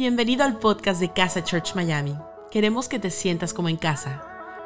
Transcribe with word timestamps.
Bienvenido 0.00 0.44
al 0.44 0.56
podcast 0.56 0.98
de 0.98 1.12
Casa 1.12 1.44
Church 1.44 1.74
Miami. 1.74 2.16
Queremos 2.50 2.88
que 2.88 2.98
te 2.98 3.10
sientas 3.10 3.52
como 3.52 3.68
en 3.68 3.76
casa. 3.76 4.24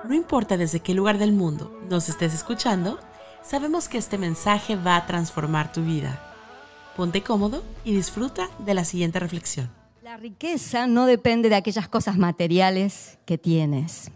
No 0.09 0.15
importa 0.15 0.57
desde 0.57 0.79
qué 0.79 0.95
lugar 0.95 1.19
del 1.19 1.33
mundo 1.33 1.77
nos 1.91 2.09
estés 2.09 2.33
escuchando, 2.33 3.01
sabemos 3.43 3.89
que 3.89 3.99
este 3.99 4.17
mensaje 4.17 4.77
va 4.77 4.95
a 4.95 5.07
transformar 5.07 5.73
tu 5.73 5.83
vida. 5.83 6.23
Ponte 6.97 7.25
cómodo 7.25 7.65
y 7.85 7.97
disfruta 7.97 8.49
de 8.61 8.75
la 8.75 8.85
siguiente 8.85 9.19
reflexión. 9.19 9.69
La 10.05 10.17
riqueza 10.17 10.87
no 10.87 11.05
depende 11.05 11.49
de 11.49 11.57
aquellas 11.57 11.89
cosas 11.89 12.17
materiales 12.17 13.19
que 13.25 13.37
tienes. 13.37 14.13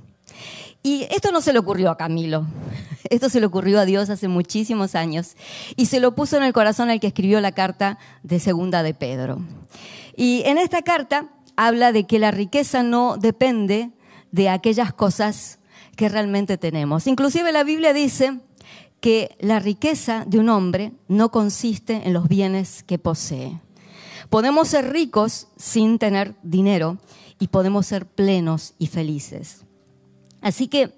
Y 0.83 1.07
esto 1.11 1.33
no 1.33 1.41
se 1.41 1.53
le 1.53 1.59
ocurrió 1.59 1.91
a 1.91 1.97
Camilo, 1.97 2.47
esto 3.11 3.29
se 3.29 3.41
le 3.41 3.47
ocurrió 3.47 3.81
a 3.81 3.85
Dios 3.85 4.11
hace 4.11 4.29
muchísimos 4.29 4.95
años 4.95 5.37
y 5.77 5.87
se 5.87 6.01
lo 6.01 6.15
puso 6.15 6.37
en 6.37 6.45
el 6.45 6.53
corazón 6.53 6.91
al 6.91 7.01
que 7.01 7.09
escribió 7.09 7.41
la 7.41 7.53
carta 7.53 7.99
de 8.23 8.41
Segunda 8.41 8.83
de 8.83 8.95
Pedro. 8.95 9.41
Y 10.17 10.43
en 10.47 10.59
esta 10.59 10.83
carta 10.83 11.29
habla 11.57 11.93
de 11.93 12.07
que 12.07 12.19
la 12.19 12.31
riqueza 12.31 12.83
no 12.83 13.17
depende 13.17 13.91
de 14.31 14.49
aquellas 14.49 14.93
cosas 14.93 15.59
que 15.97 16.09
realmente 16.09 16.59
tenemos. 16.59 17.07
Inclusive 17.07 17.53
la 17.53 17.65
Biblia 17.65 17.93
dice 17.93 18.41
que 19.01 19.37
la 19.41 19.59
riqueza 19.59 20.25
de 20.27 20.39
un 20.39 20.49
hombre 20.49 20.93
no 21.09 21.31
consiste 21.31 22.03
en 22.05 22.13
los 22.13 22.29
bienes 22.29 22.83
que 22.83 22.99
posee. 22.99 23.59
Podemos 24.31 24.69
ser 24.69 24.93
ricos 24.93 25.49
sin 25.57 25.99
tener 25.99 26.35
dinero 26.43 26.99
y 27.39 27.49
podemos 27.49 27.87
ser 27.87 28.07
plenos 28.07 28.75
y 28.79 28.89
felices. 28.89 29.65
Así 30.41 30.69
que 30.69 30.93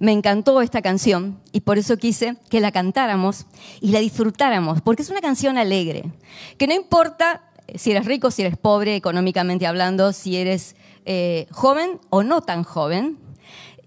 me 0.00 0.12
encantó 0.12 0.60
esta 0.62 0.82
canción 0.82 1.40
y 1.52 1.60
por 1.60 1.78
eso 1.78 1.96
quise 1.96 2.36
que 2.50 2.60
la 2.60 2.72
cantáramos 2.72 3.46
y 3.80 3.90
la 3.90 4.00
disfrutáramos, 4.00 4.80
porque 4.80 5.02
es 5.02 5.10
una 5.10 5.20
canción 5.20 5.58
alegre, 5.58 6.10
que 6.58 6.66
no 6.66 6.74
importa 6.74 7.42
si 7.74 7.90
eres 7.90 8.04
rico, 8.04 8.30
si 8.30 8.42
eres 8.42 8.56
pobre, 8.56 8.96
económicamente 8.96 9.66
hablando, 9.66 10.12
si 10.12 10.36
eres 10.36 10.76
eh, 11.04 11.46
joven 11.50 12.00
o 12.10 12.22
no 12.22 12.42
tan 12.42 12.62
joven. 12.62 13.18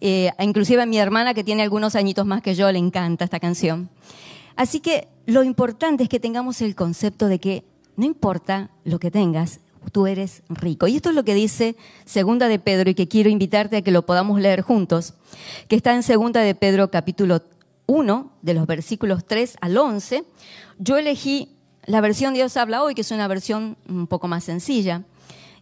Eh, 0.02 0.32
inclusive 0.40 0.82
a 0.82 0.86
mi 0.86 0.98
hermana, 0.98 1.34
que 1.34 1.44
tiene 1.44 1.64
algunos 1.64 1.96
añitos 1.96 2.26
más 2.26 2.42
que 2.42 2.56
yo, 2.56 2.72
le 2.72 2.80
encanta 2.80 3.26
esta 3.26 3.40
canción. 3.40 3.90
Así 4.56 4.80
que 4.80 5.08
lo 5.26 5.44
importante 5.44 6.04
es 6.04 6.10
que 6.10 6.20
tengamos 6.20 6.62
el 6.62 6.76
concepto 6.76 7.28
de 7.28 7.40
que 7.40 7.64
no 7.96 8.06
importa 8.06 8.70
lo 8.84 9.00
que 9.00 9.12
tengas, 9.12 9.60
tú 9.92 10.08
eres 10.08 10.44
rico. 10.50 10.88
Y 10.88 10.96
esto 10.96 11.10
es 11.10 11.16
lo 11.16 11.24
que 11.24 11.34
dice 11.34 11.76
Segunda 12.06 12.48
de 12.48 12.60
Pedro 12.60 12.90
y 12.90 12.96
que 12.96 13.08
quiero 13.08 13.30
invitarte 13.30 13.78
a 13.78 13.82
que 13.82 13.92
lo 13.92 14.06
podamos 14.06 14.40
leer 14.40 14.62
juntos, 14.62 15.14
que 15.68 15.76
está 15.76 15.94
en 15.94 16.04
Segunda 16.04 16.42
de 16.42 16.56
Pedro 16.56 16.92
capítulo 16.92 17.42
1, 17.88 18.32
de 18.42 18.54
los 18.54 18.68
versículos 18.68 19.26
3 19.26 19.58
al 19.62 19.78
11. 19.78 20.24
Yo 20.78 20.98
elegí 20.98 21.56
la 21.86 22.02
versión 22.02 22.34
Dios 22.34 22.56
habla 22.58 22.84
hoy, 22.84 22.94
que 22.94 23.02
es 23.02 23.12
una 23.12 23.28
versión 23.28 23.78
un 23.88 24.08
poco 24.08 24.28
más 24.28 24.44
sencilla, 24.44 25.04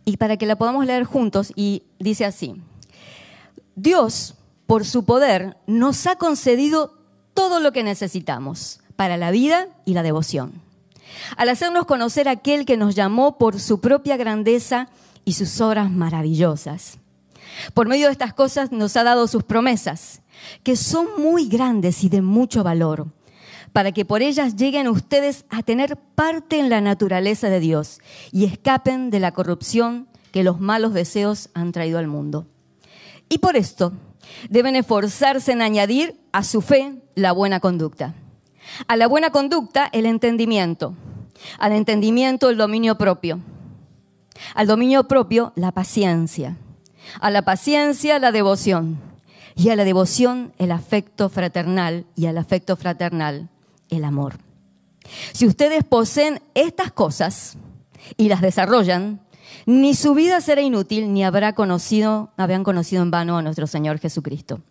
y 0.03 0.17
para 0.17 0.37
que 0.37 0.45
la 0.45 0.57
podamos 0.57 0.85
leer 0.85 1.05
juntos, 1.05 1.53
y 1.55 1.83
dice 1.99 2.25
así, 2.25 2.55
Dios, 3.75 4.35
por 4.65 4.85
su 4.85 5.05
poder, 5.05 5.57
nos 5.67 6.05
ha 6.07 6.17
concedido 6.17 6.97
todo 7.33 7.59
lo 7.59 7.71
que 7.71 7.83
necesitamos 7.83 8.81
para 8.95 9.15
la 9.15 9.31
vida 9.31 9.67
y 9.85 9.93
la 9.93 10.03
devoción 10.03 10.66
al 11.35 11.49
hacernos 11.49 11.85
conocer 11.85 12.29
aquel 12.29 12.65
que 12.65 12.77
nos 12.77 12.95
llamó 12.95 13.37
por 13.37 13.59
su 13.59 13.79
propia 13.79 14.17
grandeza 14.17 14.89
y 15.25 15.33
sus 15.33 15.59
obras 15.61 15.91
maravillosas. 15.91 16.99
Por 17.73 17.87
medio 17.87 18.07
de 18.07 18.11
estas 18.11 18.33
cosas 18.33 18.71
nos 18.71 18.95
ha 18.97 19.03
dado 19.03 19.27
sus 19.27 19.43
promesas, 19.43 20.21
que 20.63 20.75
son 20.75 21.07
muy 21.17 21.47
grandes 21.47 22.03
y 22.03 22.09
de 22.09 22.21
mucho 22.21 22.63
valor, 22.63 23.07
para 23.73 23.91
que 23.91 24.05
por 24.05 24.21
ellas 24.21 24.55
lleguen 24.55 24.87
ustedes 24.87 25.45
a 25.49 25.63
tener 25.63 25.97
parte 25.97 26.59
en 26.59 26.69
la 26.69 26.81
naturaleza 26.81 27.49
de 27.49 27.59
Dios 27.59 27.99
y 28.31 28.45
escapen 28.45 29.09
de 29.09 29.19
la 29.19 29.33
corrupción 29.33 30.07
que 30.31 30.43
los 30.43 30.59
malos 30.59 30.93
deseos 30.93 31.49
han 31.53 31.71
traído 31.71 31.99
al 31.99 32.07
mundo. 32.07 32.47
Y 33.29 33.39
por 33.39 33.55
esto 33.55 33.93
deben 34.49 34.75
esforzarse 34.75 35.51
en 35.51 35.61
añadir 35.61 36.19
a 36.31 36.43
su 36.43 36.61
fe 36.61 37.01
la 37.15 37.31
buena 37.31 37.59
conducta. 37.59 38.13
A 38.87 38.95
la 38.95 39.07
buena 39.07 39.29
conducta 39.29 39.89
el 39.91 40.05
entendimiento 40.05 40.95
al 41.59 41.71
entendimiento 41.73 42.49
el 42.49 42.57
dominio 42.57 42.97
propio, 42.97 43.39
al 44.55 44.67
dominio 44.67 45.07
propio 45.07 45.53
la 45.55 45.71
paciencia, 45.71 46.57
a 47.19 47.31
la 47.31 47.43
paciencia 47.43 48.19
la 48.19 48.31
devoción 48.31 48.99
y 49.55 49.69
a 49.69 49.75
la 49.75 49.83
devoción 49.83 50.53
el 50.57 50.71
afecto 50.71 51.29
fraternal 51.29 52.05
y 52.15 52.27
al 52.27 52.37
afecto 52.37 52.75
fraternal 52.75 53.49
el 53.89 54.03
amor. 54.03 54.37
Si 55.31 55.47
ustedes 55.47 55.83
poseen 55.83 56.41
estas 56.53 56.91
cosas 56.91 57.57
y 58.17 58.27
las 58.27 58.41
desarrollan, 58.41 59.21
ni 59.65 59.95
su 59.95 60.13
vida 60.13 60.41
será 60.41 60.61
inútil 60.61 61.13
ni 61.13 61.23
habrá 61.23 61.53
conocido, 61.53 62.31
habían 62.37 62.63
conocido 62.63 63.01
en 63.01 63.11
vano 63.11 63.37
a 63.37 63.41
nuestro 63.41 63.67
Señor 63.67 63.99
Jesucristo. 63.99 64.61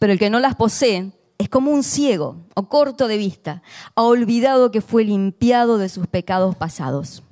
Pero 0.00 0.12
el 0.12 0.18
que 0.18 0.30
no 0.30 0.40
las 0.40 0.56
posee 0.56 1.12
es 1.38 1.48
como 1.48 1.70
un 1.70 1.82
ciego 1.82 2.46
o 2.54 2.68
corto 2.68 3.08
de 3.08 3.16
vista, 3.16 3.62
ha 3.94 4.02
olvidado 4.02 4.70
que 4.70 4.80
fue 4.80 5.04
limpiado 5.04 5.78
de 5.78 5.88
sus 5.88 6.06
pecados 6.06 6.56
pasados. 6.56 7.22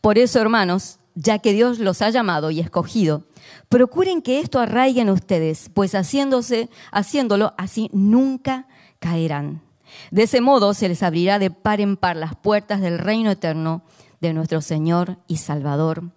Por 0.00 0.18
eso, 0.18 0.40
hermanos, 0.40 0.98
ya 1.14 1.38
que 1.38 1.52
Dios 1.52 1.78
los 1.78 2.02
ha 2.02 2.10
llamado 2.10 2.50
y 2.50 2.60
escogido, 2.60 3.24
procuren 3.68 4.22
que 4.22 4.40
esto 4.40 4.58
arraigue 4.58 5.00
en 5.00 5.10
ustedes, 5.10 5.70
pues 5.72 5.94
haciéndose, 5.94 6.68
haciéndolo 6.92 7.54
así 7.56 7.90
nunca 7.92 8.68
caerán. 8.98 9.62
De 10.10 10.22
ese 10.22 10.40
modo 10.40 10.74
se 10.74 10.88
les 10.88 11.02
abrirá 11.02 11.38
de 11.38 11.50
par 11.50 11.80
en 11.80 11.96
par 11.96 12.16
las 12.16 12.36
puertas 12.36 12.80
del 12.80 12.98
reino 12.98 13.30
eterno 13.30 13.82
de 14.20 14.32
nuestro 14.32 14.60
Señor 14.60 15.18
y 15.26 15.38
Salvador 15.38 16.12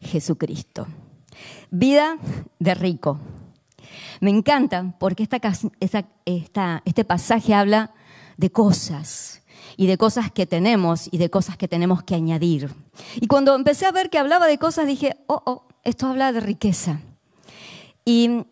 Jesucristo. 0.00 0.86
Vida 1.70 2.16
de 2.58 2.74
rico. 2.74 3.20
Me 4.20 4.30
encanta 4.30 4.94
porque 4.98 5.22
esta, 5.22 6.82
este 6.84 7.04
pasaje 7.04 7.54
habla 7.54 7.92
de 8.36 8.50
cosas 8.50 9.42
y 9.76 9.86
de 9.86 9.98
cosas 9.98 10.30
que 10.30 10.46
tenemos 10.46 11.08
y 11.10 11.18
de 11.18 11.30
cosas 11.30 11.56
que 11.56 11.68
tenemos 11.68 12.02
que 12.02 12.14
añadir. 12.14 12.70
Y 13.20 13.26
cuando 13.26 13.54
empecé 13.54 13.86
a 13.86 13.92
ver 13.92 14.10
que 14.10 14.18
hablaba 14.18 14.46
de 14.46 14.58
cosas, 14.58 14.86
dije, 14.86 15.16
oh, 15.26 15.42
oh, 15.44 15.68
esto 15.84 16.06
habla 16.06 16.32
de 16.32 16.40
riqueza. 16.40 17.00
Y, 18.04 18.44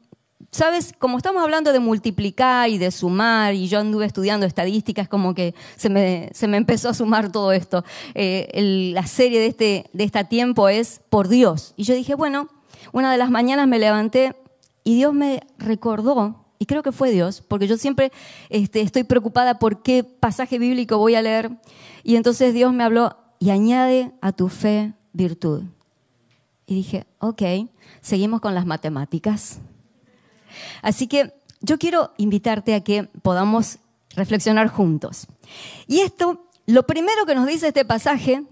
¿sabes? 0.50 0.92
Como 0.98 1.16
estamos 1.16 1.42
hablando 1.42 1.72
de 1.72 1.80
multiplicar 1.80 2.68
y 2.68 2.78
de 2.78 2.90
sumar, 2.90 3.54
y 3.54 3.68
yo 3.68 3.80
anduve 3.80 4.04
estudiando 4.04 4.46
estadísticas, 4.46 5.08
como 5.08 5.34
que 5.34 5.54
se 5.76 5.88
me, 5.88 6.30
empezó 6.40 6.90
a 6.90 6.94
sumar 6.94 7.32
todo 7.32 7.52
esto. 7.52 7.84
Eh, 8.14 8.92
la 8.94 9.06
serie 9.06 9.40
de 9.40 9.86
este 10.04 10.24
tiempo 10.24 10.68
es 10.68 11.00
Por 11.08 11.28
Dios. 11.28 11.72
Y 11.76 11.84
yo 11.84 11.94
dije, 11.94 12.14
bueno, 12.14 12.48
una 12.92 13.10
de 13.10 13.18
las 13.18 13.30
mañanas 13.30 13.66
me 13.66 13.78
levanté 13.78 14.34
y 14.84 14.96
Dios 14.96 15.14
me 15.14 15.40
recordó, 15.58 16.44
y 16.58 16.66
creo 16.66 16.82
que 16.82 16.92
fue 16.92 17.10
Dios, 17.10 17.42
porque 17.46 17.66
yo 17.66 17.76
siempre 17.76 18.12
este, 18.48 18.80
estoy 18.80 19.04
preocupada 19.04 19.58
por 19.58 19.82
qué 19.82 20.04
pasaje 20.04 20.58
bíblico 20.58 20.98
voy 20.98 21.14
a 21.14 21.22
leer. 21.22 21.50
Y 22.02 22.16
entonces 22.16 22.54
Dios 22.54 22.72
me 22.72 22.84
habló 22.84 23.16
y 23.38 23.50
añade 23.50 24.12
a 24.20 24.32
tu 24.32 24.48
fe 24.48 24.94
virtud. 25.12 25.64
Y 26.66 26.74
dije, 26.74 27.06
ok, 27.18 27.42
seguimos 28.00 28.40
con 28.40 28.54
las 28.54 28.66
matemáticas. 28.66 29.58
Así 30.80 31.06
que 31.06 31.34
yo 31.60 31.78
quiero 31.78 32.12
invitarte 32.16 32.74
a 32.74 32.82
que 32.82 33.04
podamos 33.22 33.78
reflexionar 34.14 34.68
juntos. 34.68 35.26
Y 35.86 36.00
esto, 36.00 36.46
lo 36.66 36.86
primero 36.86 37.26
que 37.26 37.34
nos 37.34 37.46
dice 37.46 37.68
este 37.68 37.84
pasaje 37.84 38.44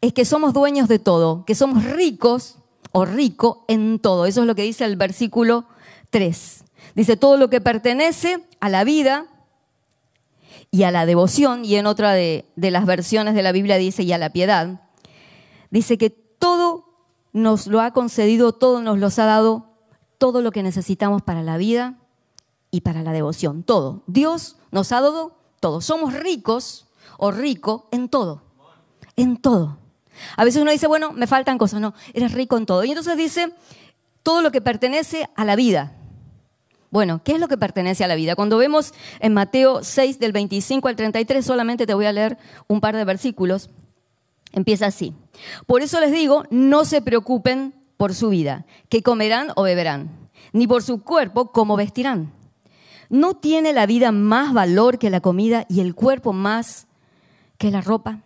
es 0.00 0.12
que 0.12 0.24
somos 0.24 0.52
dueños 0.52 0.88
de 0.88 0.98
todo, 0.98 1.44
que 1.44 1.54
somos 1.54 1.84
ricos 1.84 2.55
o 2.96 3.04
rico 3.04 3.66
en 3.68 3.98
todo. 3.98 4.24
Eso 4.24 4.40
es 4.40 4.46
lo 4.46 4.54
que 4.54 4.62
dice 4.62 4.86
el 4.86 4.96
versículo 4.96 5.66
3. 6.08 6.64
Dice, 6.94 7.18
todo 7.18 7.36
lo 7.36 7.50
que 7.50 7.60
pertenece 7.60 8.42
a 8.58 8.70
la 8.70 8.84
vida 8.84 9.26
y 10.70 10.84
a 10.84 10.90
la 10.90 11.04
devoción, 11.04 11.66
y 11.66 11.76
en 11.76 11.84
otra 11.84 12.14
de, 12.14 12.46
las 12.56 12.86
versiones 12.86 13.34
de 13.34 13.42
la 13.42 13.52
Biblia 13.52 13.76
dice, 13.76 14.02
y 14.02 14.12
a 14.14 14.18
la 14.18 14.30
piedad, 14.30 14.80
dice 15.70 15.98
que 15.98 16.08
todo 16.08 16.86
nos 17.34 17.66
lo 17.66 17.82
ha 17.82 17.92
concedido, 17.92 18.52
todo 18.52 18.80
nos 18.80 18.98
lo 18.98 19.08
ha 19.08 19.26
dado, 19.26 19.66
todo 20.16 20.40
lo 20.40 20.50
que 20.50 20.62
necesitamos 20.62 21.20
para 21.20 21.42
la 21.42 21.58
vida 21.58 21.98
y 22.70 22.80
para 22.80 23.02
la 23.02 23.12
devoción, 23.12 23.62
todo. 23.62 24.04
Dios 24.06 24.56
nos 24.70 24.90
ha 24.92 25.02
dado 25.02 25.36
todo. 25.60 25.82
Somos 25.82 26.14
ricos 26.14 26.86
o 27.18 27.30
rico 27.30 27.88
en 27.90 28.08
todo, 28.08 28.40
en 29.16 29.36
todo. 29.36 29.76
A 30.36 30.44
veces 30.44 30.62
uno 30.62 30.70
dice, 30.70 30.86
bueno, 30.86 31.12
me 31.12 31.26
faltan 31.26 31.58
cosas. 31.58 31.80
No, 31.80 31.94
eres 32.14 32.32
rico 32.32 32.56
en 32.56 32.66
todo. 32.66 32.84
Y 32.84 32.90
entonces 32.90 33.16
dice, 33.16 33.52
todo 34.22 34.42
lo 34.42 34.50
que 34.50 34.60
pertenece 34.60 35.28
a 35.36 35.44
la 35.44 35.56
vida. 35.56 35.92
Bueno, 36.90 37.20
¿qué 37.24 37.32
es 37.32 37.40
lo 37.40 37.48
que 37.48 37.58
pertenece 37.58 38.04
a 38.04 38.08
la 38.08 38.14
vida? 38.14 38.36
Cuando 38.36 38.58
vemos 38.58 38.94
en 39.20 39.34
Mateo 39.34 39.82
6 39.82 40.18
del 40.18 40.32
25 40.32 40.88
al 40.88 40.96
33, 40.96 41.44
solamente 41.44 41.86
te 41.86 41.94
voy 41.94 42.06
a 42.06 42.12
leer 42.12 42.38
un 42.68 42.80
par 42.80 42.96
de 42.96 43.04
versículos. 43.04 43.70
Empieza 44.52 44.86
así. 44.86 45.12
Por 45.66 45.82
eso 45.82 46.00
les 46.00 46.12
digo, 46.12 46.44
no 46.50 46.84
se 46.84 47.02
preocupen 47.02 47.74
por 47.96 48.14
su 48.14 48.30
vida, 48.30 48.66
qué 48.88 49.02
comerán 49.02 49.48
o 49.56 49.62
beberán, 49.62 50.10
ni 50.52 50.66
por 50.66 50.82
su 50.82 51.02
cuerpo, 51.02 51.52
cómo 51.52 51.76
vestirán. 51.76 52.32
¿No 53.08 53.34
tiene 53.34 53.72
la 53.72 53.86
vida 53.86 54.12
más 54.12 54.52
valor 54.52 54.98
que 54.98 55.10
la 55.10 55.20
comida 55.20 55.66
y 55.68 55.80
el 55.80 55.94
cuerpo 55.94 56.32
más 56.32 56.86
que 57.58 57.70
la 57.70 57.80
ropa? 57.80 58.20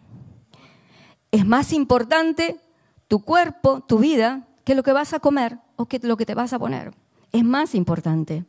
Es 1.31 1.47
más 1.47 1.73
importante 1.73 2.61
tu 3.09 3.21
cuerpo, 3.21 3.81
tu 3.81 3.99
vida, 3.99 4.47
que 4.65 4.75
lo 4.75 4.82
que 4.82 4.93
vas 4.93 5.12
a 5.15 5.21
comer 5.21 5.59
o 5.77 5.87
que 5.87 5.99
lo 6.03 6.17
que 6.17 6.27
te 6.27 6.35
vas 6.35 6.53
a 6.53 6.59
poner. 6.59 6.93
Es 7.32 7.44
más 7.44 7.75
importante. 7.75 8.44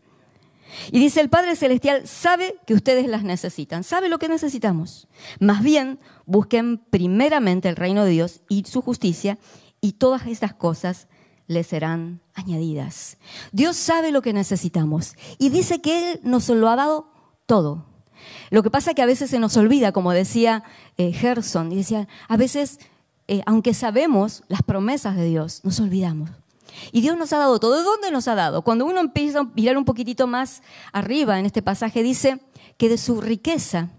Y 0.91 0.99
dice, 0.99 1.21
el 1.21 1.29
Padre 1.29 1.55
Celestial 1.55 2.07
sabe 2.07 2.55
que 2.65 2.73
ustedes 2.73 3.07
las 3.07 3.23
necesitan, 3.23 3.83
sabe 3.83 4.09
lo 4.09 4.19
que 4.19 4.29
necesitamos. 4.29 5.07
Más 5.39 5.63
bien, 5.63 5.99
busquen 6.25 6.77
primeramente 6.77 7.69
el 7.69 7.75
reino 7.75 8.05
de 8.05 8.11
Dios 8.11 8.41
y 8.47 8.63
su 8.63 8.81
justicia 8.81 9.37
y 9.81 9.93
todas 9.93 10.27
estas 10.27 10.53
cosas 10.53 11.07
les 11.47 11.67
serán 11.67 12.21
añadidas. 12.33 13.17
Dios 13.51 13.75
sabe 13.75 14.11
lo 14.11 14.21
que 14.21 14.31
necesitamos 14.31 15.15
y 15.37 15.49
dice 15.49 15.81
que 15.81 16.11
Él 16.13 16.19
nos 16.23 16.47
lo 16.49 16.69
ha 16.69 16.75
dado 16.75 17.11
todo. 17.45 17.90
Lo 18.49 18.63
que 18.63 18.71
pasa 18.71 18.91
es 18.91 18.95
que 18.95 19.01
a 19.01 19.07
veces 19.07 19.29
se 19.29 19.39
nos 19.39 19.57
olvida, 19.57 19.91
como 19.91 20.11
decía 20.11 20.63
eh, 20.97 21.11
Gerson, 21.13 21.71
y 21.71 21.75
decía, 21.75 22.07
a 22.27 22.37
veces, 22.37 22.79
eh, 23.27 23.41
aunque 23.45 23.73
sabemos 23.73 24.43
las 24.47 24.61
promesas 24.61 25.15
de 25.15 25.25
Dios, 25.25 25.61
nos 25.63 25.79
olvidamos. 25.79 26.29
Y 26.91 27.01
Dios 27.01 27.17
nos 27.17 27.33
ha 27.33 27.37
dado 27.37 27.59
todo. 27.59 27.77
¿De 27.77 27.83
dónde 27.83 28.11
nos 28.11 28.27
ha 28.27 28.35
dado? 28.35 28.61
Cuando 28.61 28.85
uno 28.85 28.99
empieza 28.99 29.39
a 29.39 29.43
mirar 29.43 29.77
un 29.77 29.85
poquitito 29.85 30.27
más 30.27 30.61
arriba 30.93 31.39
en 31.39 31.45
este 31.45 31.61
pasaje, 31.61 32.03
dice 32.03 32.39
que 32.77 32.89
de 32.89 32.97
su 32.97 33.21
riqueza 33.21 33.89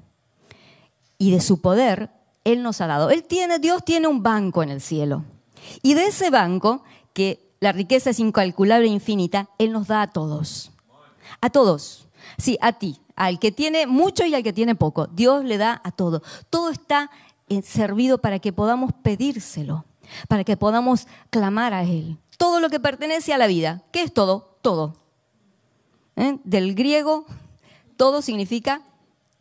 y 1.18 1.30
de 1.30 1.40
su 1.40 1.60
poder, 1.60 2.10
Él 2.44 2.62
nos 2.62 2.80
ha 2.80 2.86
dado. 2.86 3.10
Él 3.10 3.25
tiene, 3.25 3.58
Dios 3.58 3.84
tiene 3.84 4.08
un 4.08 4.22
banco 4.22 4.62
en 4.62 4.70
el 4.70 4.80
cielo. 4.80 5.25
Y 5.82 5.94
de 5.94 6.06
ese 6.06 6.30
banco, 6.30 6.82
que 7.12 7.52
la 7.60 7.72
riqueza 7.72 8.10
es 8.10 8.18
incalculable 8.18 8.88
e 8.88 8.92
infinita, 8.92 9.48
Él 9.58 9.72
nos 9.72 9.86
da 9.86 10.02
a 10.02 10.10
todos. 10.10 10.72
A 11.40 11.50
todos. 11.50 12.08
Sí, 12.38 12.58
a 12.60 12.72
ti, 12.72 12.98
al 13.17 13.38
que 13.38 13.53
tiene 13.53 13.87
mucho 13.87 14.25
y 14.25 14.35
al 14.35 14.43
que 14.43 14.53
tiene 14.53 14.75
poco. 14.75 15.06
Dios 15.06 15.44
le 15.44 15.59
da 15.59 15.81
a 15.85 15.93
todo. 15.93 16.23
Todo 16.50 16.70
está 16.70 17.11
eh, 17.49 17.62
servido 17.62 18.19
para 18.19 18.38
que 18.38 18.53
podamos 18.53 18.93
pedírselo, 19.03 19.85
para 20.29 20.44
que 20.44 20.56
podamos 20.56 21.06
clamar 21.31 21.75
a 21.75 21.82
Él. 21.82 22.19
Todo 22.38 22.61
lo 22.61 22.70
que 22.70 22.81
pertenece 22.81 23.32
a 23.32 23.38
la 23.38 23.47
vida. 23.47 23.82
¿Qué 23.93 24.03
es 24.03 24.12
todo? 24.12 24.59
Todo. 24.62 24.97
¿Eh? 26.17 26.38
Del 26.44 26.75
griego, 26.75 27.26
todo 27.97 28.23
significa 28.23 28.82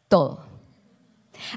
todo. 0.07 0.45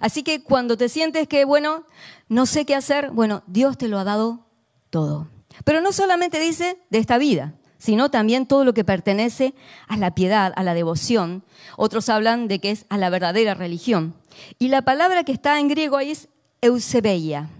Así 0.01 0.23
que 0.23 0.43
cuando 0.43 0.77
te 0.77 0.89
sientes 0.89 1.29
que, 1.29 1.45
bueno, 1.45 1.85
no 2.29 2.47
sé 2.47 2.65
qué 2.65 2.75
hacer, 2.75 3.11
bueno, 3.11 3.43
Dios 3.47 3.77
te 3.77 3.89
lo 3.89 3.99
ha 3.99 4.05
dado 4.05 4.47
todo. 4.91 5.29
Pero 5.65 5.81
no 5.81 5.93
solamente 5.93 6.41
dice 6.41 6.79
de 6.91 6.99
esta 6.99 7.19
vida, 7.19 7.55
sino 7.85 8.11
también 8.11 8.47
todo 8.47 8.65
lo 8.65 8.73
que 8.73 8.83
pertenece 8.83 9.53
a 9.89 9.99
la 9.99 10.15
piedad, 10.15 10.55
a 10.57 10.63
la 10.63 10.73
devoción. 10.73 11.45
Otros 11.77 12.09
hablan 12.09 12.49
de 12.49 12.59
que 12.59 12.71
es 12.71 12.87
a 12.89 12.97
la 12.97 13.11
verdadera 13.11 13.53
religión. 13.53 14.15
Y 14.59 14.69
la 14.69 14.81
palabra 14.81 15.23
que 15.23 15.33
está 15.33 15.61
en 15.61 15.69
griego 15.69 15.99
ahí 15.99 16.13
es 16.13 16.31
eusebeia, 16.63 17.51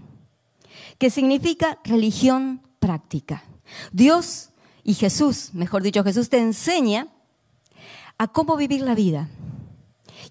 que 0.97 1.11
significa 1.11 1.77
religión 1.83 2.61
práctica. 2.79 3.43
Dios 3.91 4.49
y 4.83 4.95
Jesús, 4.95 5.51
mejor 5.53 5.83
dicho, 5.83 6.03
Jesús 6.03 6.29
te 6.29 6.39
enseña 6.39 7.07
a 8.17 8.27
cómo 8.27 8.57
vivir 8.57 8.81
la 8.81 8.95
vida 8.95 9.29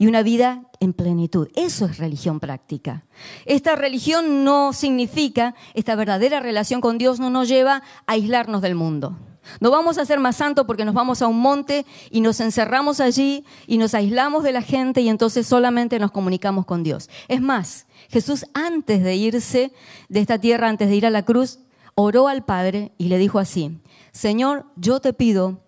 y 0.00 0.08
una 0.08 0.24
vida 0.24 0.64
en 0.80 0.92
plenitud. 0.92 1.50
Eso 1.54 1.86
es 1.86 1.98
religión 1.98 2.40
práctica. 2.40 3.04
Esta 3.44 3.76
religión 3.76 4.42
no 4.42 4.72
significa, 4.72 5.54
esta 5.74 5.94
verdadera 5.94 6.40
relación 6.40 6.80
con 6.80 6.98
Dios 6.98 7.20
no 7.20 7.30
nos 7.30 7.46
lleva 7.46 7.76
a 8.08 8.12
aislarnos 8.14 8.60
del 8.60 8.74
mundo. 8.74 9.16
No 9.60 9.70
vamos 9.70 9.98
a 9.98 10.04
ser 10.04 10.20
más 10.20 10.36
santos 10.36 10.64
porque 10.66 10.84
nos 10.84 10.94
vamos 10.94 11.22
a 11.22 11.26
un 11.26 11.40
monte 11.40 11.86
y 12.10 12.20
nos 12.20 12.40
encerramos 12.40 13.00
allí 13.00 13.44
y 13.66 13.78
nos 13.78 13.94
aislamos 13.94 14.42
de 14.42 14.52
la 14.52 14.62
gente 14.62 15.00
y 15.00 15.08
entonces 15.08 15.46
solamente 15.46 15.98
nos 15.98 16.10
comunicamos 16.10 16.66
con 16.66 16.82
Dios. 16.82 17.10
Es 17.28 17.40
más, 17.40 17.86
Jesús 18.08 18.46
antes 18.54 19.02
de 19.02 19.16
irse 19.16 19.72
de 20.08 20.20
esta 20.20 20.38
tierra, 20.38 20.68
antes 20.68 20.88
de 20.88 20.96
ir 20.96 21.06
a 21.06 21.10
la 21.10 21.24
cruz, 21.24 21.58
oró 21.94 22.28
al 22.28 22.44
Padre 22.44 22.92
y 22.98 23.08
le 23.08 23.18
dijo 23.18 23.38
así, 23.38 23.80
Señor, 24.12 24.66
yo 24.76 25.00
te 25.00 25.12
pido 25.12 25.60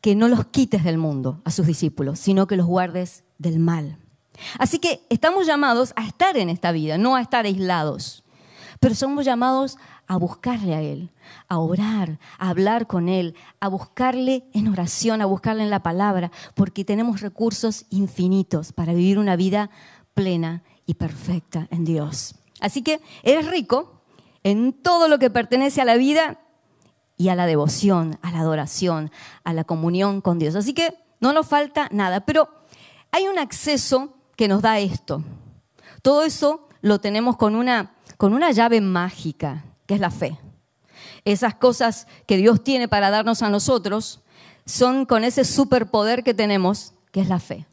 que 0.00 0.14
no 0.14 0.28
los 0.28 0.46
quites 0.46 0.84
del 0.84 0.98
mundo 0.98 1.40
a 1.44 1.50
sus 1.50 1.66
discípulos, 1.66 2.18
sino 2.18 2.46
que 2.46 2.56
los 2.56 2.66
guardes 2.66 3.24
del 3.38 3.58
mal. 3.58 3.98
Así 4.58 4.78
que 4.78 5.04
estamos 5.10 5.46
llamados 5.46 5.92
a 5.96 6.06
estar 6.06 6.36
en 6.36 6.48
esta 6.48 6.72
vida, 6.72 6.98
no 6.98 7.16
a 7.16 7.20
estar 7.20 7.44
aislados, 7.44 8.24
pero 8.80 8.94
somos 8.94 9.24
llamados 9.24 9.76
a 10.08 10.16
buscarle 10.16 10.74
a 10.74 10.80
Él, 10.80 11.10
a 11.48 11.58
orar, 11.58 12.18
a 12.38 12.48
hablar 12.48 12.86
con 12.86 13.08
Él, 13.08 13.36
a 13.60 13.68
buscarle 13.68 14.44
en 14.54 14.66
oración, 14.68 15.20
a 15.20 15.26
buscarle 15.26 15.62
en 15.62 15.70
la 15.70 15.82
palabra, 15.82 16.32
porque 16.54 16.84
tenemos 16.84 17.20
recursos 17.20 17.84
infinitos 17.90 18.72
para 18.72 18.94
vivir 18.94 19.18
una 19.18 19.36
vida 19.36 19.70
plena 20.14 20.62
y 20.86 20.94
perfecta 20.94 21.68
en 21.70 21.84
Dios. 21.84 22.34
Así 22.60 22.82
que 22.82 23.00
eres 23.22 23.46
rico 23.48 24.02
en 24.42 24.72
todo 24.72 25.08
lo 25.08 25.18
que 25.18 25.30
pertenece 25.30 25.82
a 25.82 25.84
la 25.84 25.96
vida 25.96 26.40
y 27.18 27.28
a 27.28 27.34
la 27.34 27.46
devoción, 27.46 28.18
a 28.22 28.30
la 28.30 28.40
adoración, 28.40 29.10
a 29.44 29.52
la 29.52 29.64
comunión 29.64 30.22
con 30.22 30.38
Dios. 30.38 30.56
Así 30.56 30.72
que 30.72 30.94
no 31.20 31.34
nos 31.34 31.46
falta 31.46 31.88
nada, 31.92 32.20
pero 32.20 32.48
hay 33.10 33.28
un 33.28 33.38
acceso 33.38 34.14
que 34.36 34.48
nos 34.48 34.62
da 34.62 34.78
esto. 34.78 35.22
Todo 36.00 36.22
eso 36.22 36.68
lo 36.80 37.00
tenemos 37.00 37.36
con 37.36 37.54
una, 37.54 37.92
con 38.16 38.32
una 38.32 38.52
llave 38.52 38.80
mágica, 38.80 39.64
que 39.88 39.94
es 39.94 40.00
la 40.00 40.10
fe. 40.10 40.38
Esas 41.24 41.54
cosas 41.54 42.06
que 42.26 42.36
Dios 42.36 42.62
tiene 42.62 42.86
para 42.86 43.10
darnos 43.10 43.42
a 43.42 43.48
nosotros 43.48 44.20
son 44.66 45.06
con 45.06 45.24
ese 45.24 45.44
superpoder 45.44 46.22
que 46.22 46.34
tenemos, 46.34 46.92
que 47.10 47.22
es 47.22 47.28
la 47.28 47.40
fe. 47.40 47.66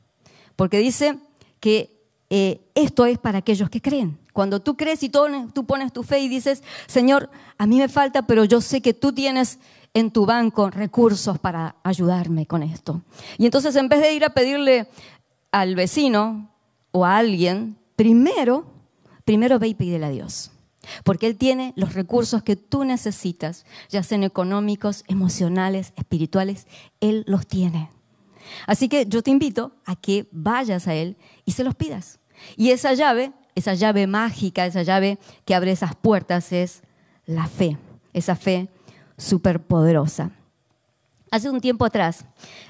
Porque 0.55 0.79
dice 0.79 1.19
que 1.59 2.01
eh, 2.29 2.61
esto 2.73 3.05
es 3.05 3.19
para 3.19 3.39
aquellos 3.39 3.69
que 3.69 3.81
creen. 3.81 4.17
Cuando 4.31 4.61
tú 4.61 4.77
crees 4.77 5.03
y 5.03 5.09
tú 5.09 5.65
pones 5.67 5.91
tu 5.91 6.03
fe 6.03 6.19
y 6.19 6.29
dices, 6.29 6.63
Señor, 6.87 7.29
a 7.57 7.67
mí 7.67 7.77
me 7.79 7.89
falta, 7.89 8.23
pero 8.25 8.45
yo 8.45 8.61
sé 8.61 8.81
que 8.81 8.93
tú 8.93 9.11
tienes 9.11 9.59
en 9.93 10.11
tu 10.11 10.25
banco 10.25 10.69
recursos 10.69 11.37
para 11.37 11.75
ayudarme 11.83 12.45
con 12.45 12.63
esto. 12.63 13.01
Y 13.37 13.45
entonces 13.45 13.75
en 13.75 13.89
vez 13.89 14.01
de 14.01 14.13
ir 14.13 14.23
a 14.23 14.33
pedirle 14.33 14.87
al 15.51 15.75
vecino 15.75 16.49
o 16.91 17.05
a 17.05 17.17
alguien, 17.17 17.77
primero, 17.97 18.65
primero 19.25 19.59
ve 19.59 19.69
y 19.69 19.73
pídele 19.73 20.05
a 20.05 20.09
Dios. 20.09 20.51
Porque 21.03 21.27
Él 21.27 21.37
tiene 21.37 21.73
los 21.75 21.93
recursos 21.93 22.43
que 22.43 22.55
tú 22.55 22.83
necesitas, 22.83 23.65
ya 23.89 24.03
sean 24.03 24.23
económicos, 24.23 25.03
emocionales, 25.07 25.93
espirituales, 25.95 26.67
Él 26.99 27.23
los 27.27 27.47
tiene. 27.47 27.89
Así 28.67 28.89
que 28.89 29.05
yo 29.07 29.21
te 29.21 29.31
invito 29.31 29.71
a 29.85 29.95
que 29.95 30.27
vayas 30.31 30.87
a 30.87 30.93
Él 30.93 31.17
y 31.45 31.53
se 31.53 31.63
los 31.63 31.75
pidas. 31.75 32.19
Y 32.55 32.71
esa 32.71 32.93
llave, 32.93 33.33
esa 33.55 33.73
llave 33.73 34.07
mágica, 34.07 34.65
esa 34.65 34.83
llave 34.83 35.17
que 35.45 35.55
abre 35.55 35.71
esas 35.71 35.95
puertas 35.95 36.51
es 36.51 36.83
la 37.25 37.47
fe, 37.47 37.77
esa 38.13 38.35
fe 38.35 38.69
superpoderosa. 39.17 40.31
Hace 41.31 41.49
un 41.49 41.59
tiempo 41.59 41.85
atrás 41.85 42.25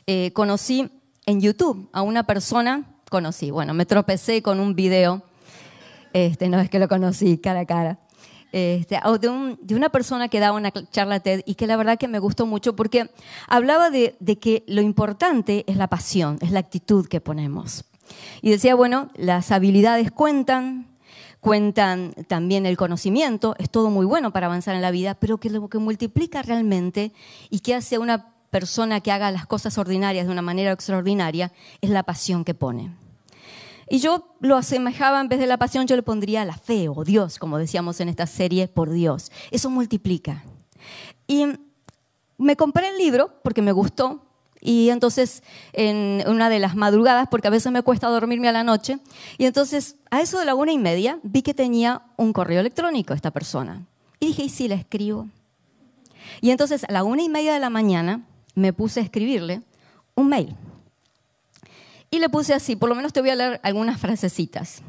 eh, 0.08 0.32
conocí 0.34 0.90
en 1.26 1.42
YouTube 1.42 1.90
a 1.92 2.02
una 2.02 2.24
persona, 2.24 2.86
conocí, 3.10 3.52
bueno, 3.52 3.74
me 3.74 3.86
tropecé 3.86 4.42
con 4.42 4.60
un 4.60 4.76
video, 4.76 5.24
este, 6.14 6.50
no 6.50 6.60
es 6.60 6.70
que 6.70 6.80
lo 6.80 6.88
conocí 6.88 7.38
cara 7.38 7.62
a 7.62 7.66
cara, 7.66 8.00
este, 8.56 8.98
de, 9.20 9.76
una 9.76 9.90
persona 9.90 10.30
que 10.30 10.40
daba 10.40 10.56
una 10.56 10.72
charla 10.72 11.20
TED 11.20 11.42
y 11.46 11.56
que 11.56 11.68
la 11.68 11.76
verdad 11.76 11.98
que 11.98 12.08
me 12.08 12.20
gustó 12.20 12.46
mucho 12.46 12.74
porque 12.74 13.10
hablaba 13.50 13.90
de, 13.90 14.16
que 14.40 14.64
lo 14.66 14.80
importante 14.80 15.66
es 15.68 15.76
la 15.76 15.90
pasión, 15.90 16.38
es 16.40 16.52
la 16.52 16.60
actitud 16.60 17.06
que 17.06 17.20
ponemos. 17.20 17.84
Y 18.42 18.52
decía, 18.52 18.74
bueno, 18.74 19.10
las 19.16 19.52
habilidades 19.52 20.10
cuentan, 20.10 20.88
cuentan 21.42 22.14
también 22.30 22.66
el 22.66 22.78
conocimiento, 22.78 23.56
es 23.60 23.70
todo 23.70 23.90
muy 23.90 24.06
bueno 24.06 24.32
para 24.32 24.46
avanzar 24.46 24.74
en 24.74 24.82
la 24.82 24.92
vida, 24.92 25.16
pero 25.16 25.38
que 25.38 25.50
lo 25.50 25.68
que 25.68 25.80
multiplica 25.80 26.42
realmente 26.42 27.12
y 27.50 27.60
que 27.60 27.76
hace 27.76 27.98
una 27.98 28.36
persona 28.52 29.02
que 29.02 29.12
haga 29.12 29.32
las 29.32 29.48
cosas 29.48 29.78
ordinarias 29.78 30.28
de 30.28 30.32
una 30.32 30.42
manera 30.42 30.72
extraordinaria 30.72 31.52
es 31.82 31.90
la 31.90 32.04
pasión 32.04 32.46
que 32.46 32.54
pone. 32.54 33.05
Y 33.88 34.00
yo 34.00 34.36
lo 34.40 34.58
asemejaba, 34.58 35.22
en 35.22 35.28
vez 35.28 35.40
de 35.40 35.48
la 35.48 35.58
pasión, 35.58 35.86
yo 35.86 35.96
le 35.96 36.04
pondría 36.04 36.44
la 36.46 36.58
fe 36.58 36.90
o 36.90 37.04
Dios, 37.04 37.38
como 37.38 37.58
decíamos 37.58 38.00
en 38.00 38.10
esta 38.10 38.26
serie, 38.26 38.68
por 38.68 38.90
Dios. 38.90 39.32
Eso 39.52 39.70
multiplica. 39.70 40.44
Y 41.28 41.46
me 42.38 42.56
compré 42.56 42.90
el 42.90 42.98
libro 42.98 43.32
porque 43.44 43.62
me 43.62 43.72
gustó. 43.72 44.22
Y 44.60 44.90
entonces, 44.90 45.44
en 45.74 46.24
una 46.28 46.50
de 46.50 46.58
las 46.58 46.76
madrugadas, 46.76 47.28
porque 47.30 47.48
a 47.48 47.52
veces 47.52 47.72
me 47.72 47.84
cuesta 47.84 48.08
dormirme 48.08 48.50
a 48.50 48.52
la 48.52 48.64
noche, 48.64 48.98
y 49.38 49.46
entonces 49.46 49.98
a 50.10 50.22
eso 50.22 50.40
de 50.40 50.46
la 50.46 50.56
una 50.56 50.72
y 50.72 50.80
media 50.80 51.20
vi 51.22 51.44
que 51.44 51.54
tenía 51.54 52.02
un 52.18 52.34
correo 52.34 52.62
electrónico 52.62 53.14
esta 53.14 53.30
persona. 53.30 53.86
Y 54.20 54.28
dije, 54.28 54.44
¿y 54.44 54.50
si 54.50 54.68
la 54.68 54.74
escribo? 54.74 55.28
Y 56.42 56.50
entonces 56.50 56.84
a 56.86 56.92
la 56.92 57.04
una 57.04 57.22
y 57.22 57.30
media 57.30 57.54
de 57.54 57.60
la 57.60 57.70
mañana 57.70 58.26
me 58.56 58.74
puse 58.74 59.02
a 59.02 59.04
escribirle 59.04 59.62
un 60.16 60.30
mail. 60.30 60.56
Y 62.16 62.20
le 62.20 62.30
puse 62.30 62.54
así, 62.54 62.78
por 62.78 62.88
lo 62.88 62.96
menos 62.96 63.12
te 63.12 63.20
voy 63.20 63.32
a 63.32 63.36
leer 63.36 63.60
algunas 63.62 64.00
frasecitas. 64.00 64.82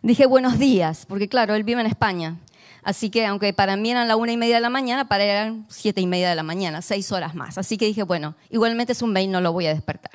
Dije 0.00 0.24
buenos 0.24 0.58
días, 0.58 1.04
porque 1.06 1.28
claro, 1.28 1.54
él 1.54 1.64
vive 1.64 1.82
en 1.82 1.86
España. 1.86 2.38
Así 2.82 3.10
que 3.10 3.26
aunque 3.26 3.52
para 3.52 3.76
mí 3.76 3.90
eran 3.90 4.08
la 4.08 4.16
una 4.16 4.32
y 4.32 4.38
media 4.38 4.54
de 4.54 4.62
la 4.62 4.70
mañana, 4.70 5.06
para 5.06 5.24
él 5.24 5.30
eran 5.30 5.66
siete 5.68 6.00
y 6.00 6.06
media 6.06 6.30
de 6.30 6.34
la 6.34 6.42
mañana, 6.42 6.80
seis 6.80 7.12
horas 7.12 7.34
más. 7.34 7.58
Así 7.58 7.76
que 7.76 7.84
dije, 7.84 8.04
bueno, 8.04 8.36
igualmente 8.48 8.94
es 8.94 9.02
un 9.02 9.12
mail, 9.12 9.30
no 9.30 9.42
lo 9.42 9.52
voy 9.52 9.66
a 9.66 9.74
despertar. 9.74 10.12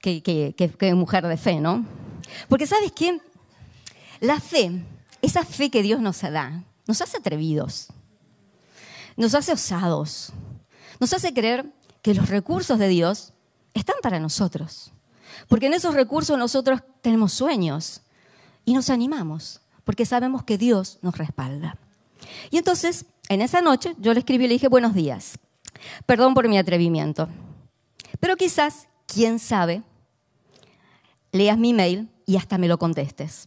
Qué, 0.00 0.20
qué 0.24 0.94
mujer 0.96 1.24
de 1.28 1.36
fe, 1.36 1.60
¿no? 1.60 1.86
Porque 2.48 2.66
sabes 2.66 2.90
qué? 2.90 3.20
La 4.18 4.40
fe, 4.40 4.72
esa 5.20 5.44
fe 5.44 5.70
que 5.70 5.84
Dios 5.84 6.00
nos 6.00 6.20
da, 6.20 6.64
nos 6.88 7.00
hace 7.00 7.18
atrevidos, 7.18 7.90
nos 9.16 9.36
hace 9.36 9.52
osados, 9.52 10.32
nos 10.98 11.12
hace 11.12 11.32
creer 11.32 11.64
que 12.02 12.12
los 12.12 12.28
recursos 12.28 12.80
de 12.80 12.88
Dios 12.88 13.31
están 13.74 13.96
para 14.02 14.20
nosotros. 14.20 14.92
Porque 15.48 15.66
en 15.66 15.74
esos 15.74 15.94
recursos 15.94 16.38
nosotros 16.38 16.80
tenemos 17.00 17.32
sueños 17.32 18.02
y 18.64 18.74
nos 18.74 18.90
animamos, 18.90 19.60
porque 19.84 20.06
sabemos 20.06 20.44
que 20.44 20.58
Dios 20.58 20.98
nos 21.02 21.16
respalda. 21.16 21.78
Y 22.50 22.58
entonces, 22.58 23.06
en 23.28 23.42
esa 23.42 23.60
noche, 23.60 23.94
yo 23.98 24.12
le 24.12 24.20
escribí 24.20 24.44
y 24.44 24.48
le 24.48 24.54
dije, 24.54 24.68
buenos 24.68 24.94
días, 24.94 25.38
perdón 26.06 26.34
por 26.34 26.48
mi 26.48 26.58
atrevimiento, 26.58 27.28
pero 28.20 28.36
quizás, 28.36 28.88
quién 29.06 29.38
sabe, 29.38 29.82
leas 31.32 31.58
mi 31.58 31.72
mail 31.72 32.08
y 32.26 32.36
hasta 32.36 32.58
me 32.58 32.68
lo 32.68 32.78
contestes. 32.78 33.46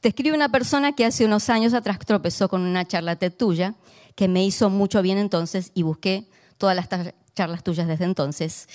Te 0.00 0.08
escribe 0.08 0.34
una 0.34 0.50
persona 0.50 0.92
que 0.92 1.04
hace 1.04 1.24
unos 1.24 1.48
años 1.48 1.74
atrás 1.74 1.98
tropezó 2.00 2.48
con 2.48 2.62
una 2.62 2.86
charla 2.86 3.16
tuya 3.16 3.74
que 4.14 4.28
me 4.28 4.44
hizo 4.44 4.68
mucho 4.68 5.00
bien 5.00 5.18
entonces 5.18 5.70
y 5.74 5.82
busqué 5.82 6.28
todas 6.58 6.76
las 6.76 6.88
charlas 7.34 7.62
tuyas 7.62 7.86
desde 7.86 8.04
entonces. 8.04 8.68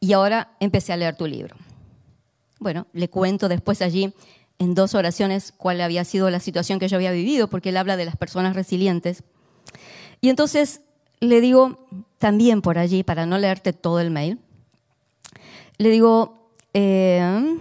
Y 0.00 0.12
ahora 0.12 0.56
empecé 0.60 0.92
a 0.92 0.96
leer 0.96 1.16
tu 1.16 1.26
libro. 1.26 1.56
Bueno, 2.58 2.86
le 2.92 3.08
cuento 3.08 3.48
después 3.48 3.82
allí 3.82 4.12
en 4.58 4.74
dos 4.74 4.94
oraciones 4.94 5.52
cuál 5.56 5.80
había 5.80 6.04
sido 6.04 6.30
la 6.30 6.40
situación 6.40 6.78
que 6.78 6.88
yo 6.88 6.96
había 6.96 7.12
vivido, 7.12 7.48
porque 7.48 7.68
él 7.68 7.76
habla 7.76 7.96
de 7.96 8.04
las 8.04 8.16
personas 8.16 8.56
resilientes. 8.56 9.22
Y 10.20 10.30
entonces 10.30 10.80
le 11.20 11.40
digo 11.40 11.86
también 12.18 12.62
por 12.62 12.78
allí, 12.78 13.02
para 13.02 13.26
no 13.26 13.38
leerte 13.38 13.72
todo 13.72 14.00
el 14.00 14.10
mail, 14.10 14.38
le 15.78 15.90
digo, 15.90 16.50
eh, 16.72 17.58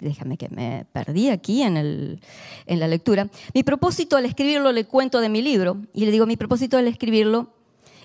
déjame 0.00 0.38
que 0.38 0.48
me 0.48 0.86
perdí 0.92 1.28
aquí 1.28 1.62
en, 1.62 1.76
en 1.76 2.80
la 2.80 2.88
lectura, 2.88 3.28
mi 3.52 3.62
propósito 3.62 4.16
al 4.16 4.24
escribirlo, 4.24 4.72
le 4.72 4.86
cuento 4.86 5.20
de 5.20 5.28
mi 5.28 5.42
libro, 5.42 5.76
y 5.92 6.06
le 6.06 6.10
digo, 6.10 6.26
mi 6.26 6.36
propósito 6.36 6.78
al 6.78 6.88
escribirlo 6.88 7.50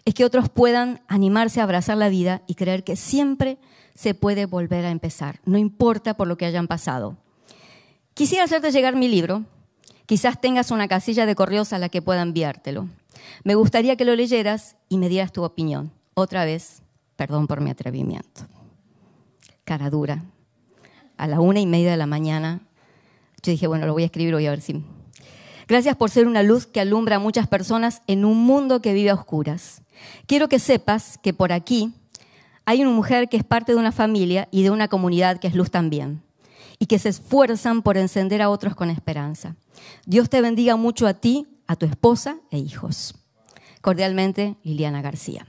es 0.05 0.13
que 0.13 0.24
otros 0.24 0.50
puedan 0.50 1.01
animarse 1.07 1.59
a 1.59 1.63
abrazar 1.63 1.97
la 1.97 2.09
vida 2.09 2.43
y 2.47 2.55
creer 2.55 2.83
que 2.83 2.95
siempre 2.95 3.57
se 3.95 4.13
puede 4.13 4.45
volver 4.45 4.85
a 4.85 4.91
empezar, 4.91 5.39
no 5.45 5.57
importa 5.57 6.15
por 6.15 6.27
lo 6.27 6.38
que 6.38 6.45
hayan 6.45 6.67
pasado. 6.67 7.17
Quisiera 8.13 8.43
hacerte 8.43 8.71
llegar 8.71 8.95
mi 8.95 9.07
libro, 9.07 9.43
quizás 10.05 10.39
tengas 10.39 10.71
una 10.71 10.88
casilla 10.88 11.25
de 11.25 11.35
correos 11.35 11.74
a 11.74 11.79
la 11.79 11.89
que 11.89 12.01
pueda 12.01 12.21
enviártelo. 12.21 12.88
Me 13.43 13.55
gustaría 13.55 13.95
que 13.95 14.05
lo 14.05 14.15
leyeras 14.15 14.75
y 14.89 14.97
me 14.97 15.09
dieras 15.09 15.31
tu 15.31 15.43
opinión. 15.43 15.91
Otra 16.13 16.45
vez, 16.45 16.81
perdón 17.15 17.47
por 17.47 17.62
mi 17.62 17.71
atrevimiento. 17.71 18.41
Cara 19.63 19.89
dura. 19.89 20.24
A 21.17 21.27
la 21.27 21.39
una 21.39 21.59
y 21.59 21.65
media 21.65 21.91
de 21.91 21.97
la 21.97 22.05
mañana, 22.05 22.62
yo 23.41 23.51
dije, 23.51 23.67
bueno, 23.67 23.85
lo 23.85 23.93
voy 23.93 24.03
a 24.03 24.07
escribir, 24.07 24.33
voy 24.33 24.45
a 24.45 24.51
ver 24.51 24.62
si... 24.62 24.83
Gracias 25.67 25.95
por 25.95 26.12
ser 26.12 26.27
una 26.27 26.43
luz 26.43 26.67
que 26.67 26.79
alumbra 26.79 27.15
a 27.15 27.19
muchas 27.19 27.47
personas 27.47 28.01
en 28.05 28.24
un 28.24 28.45
mundo 28.45 28.81
que 28.81 28.93
vive 28.93 29.09
a 29.09 29.15
oscuras. 29.15 29.81
Quiero 30.27 30.49
que 30.49 30.59
sepas 30.59 31.17
que 31.17 31.33
por 31.33 31.51
aquí 31.51 31.93
hay 32.65 32.81
una 32.81 32.91
mujer 32.91 33.29
que 33.29 33.37
es 33.37 33.43
parte 33.43 33.73
de 33.73 33.77
una 33.77 33.91
familia 33.91 34.47
y 34.51 34.63
de 34.63 34.71
una 34.71 34.87
comunidad 34.87 35.39
que 35.39 35.47
es 35.47 35.55
luz 35.55 35.69
también, 35.69 36.23
y 36.79 36.87
que 36.87 36.99
se 36.99 37.09
esfuerzan 37.09 37.81
por 37.81 37.97
encender 37.97 38.41
a 38.41 38.49
otros 38.49 38.75
con 38.75 38.89
esperanza. 38.89 39.55
Dios 40.05 40.29
te 40.29 40.41
bendiga 40.41 40.75
mucho 40.75 41.07
a 41.07 41.13
ti, 41.13 41.47
a 41.67 41.75
tu 41.75 41.85
esposa 41.85 42.37
e 42.51 42.57
hijos. 42.57 43.15
Cordialmente, 43.81 44.55
Liliana 44.63 45.01
García. 45.01 45.47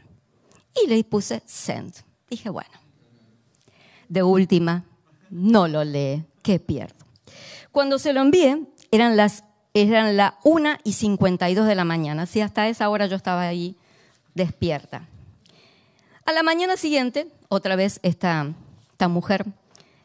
Y 0.84 0.88
le 0.88 1.02
puse 1.04 1.42
send. 1.46 1.94
Dije, 2.28 2.50
bueno, 2.50 2.70
de 4.08 4.22
última, 4.22 4.84
no 5.30 5.68
lo 5.68 5.84
lee, 5.84 6.24
¿qué 6.42 6.58
pierdo? 6.60 7.06
Cuando 7.72 7.98
se 7.98 8.12
lo 8.12 8.20
envié, 8.20 8.62
eran 8.90 9.16
las 9.16 9.44
eran 9.74 10.16
la 10.16 10.38
1 10.42 10.78
y 10.84 10.94
52 10.94 11.66
de 11.66 11.74
la 11.74 11.84
mañana, 11.84 12.22
así 12.22 12.40
hasta 12.40 12.66
esa 12.68 12.88
hora 12.88 13.06
yo 13.06 13.16
estaba 13.16 13.42
ahí 13.42 13.76
despierta. 14.36 15.08
A 16.24 16.32
la 16.32 16.42
mañana 16.42 16.76
siguiente, 16.76 17.28
otra 17.48 17.74
vez 17.74 17.98
esta, 18.02 18.54
esta 18.92 19.08
mujer 19.08 19.46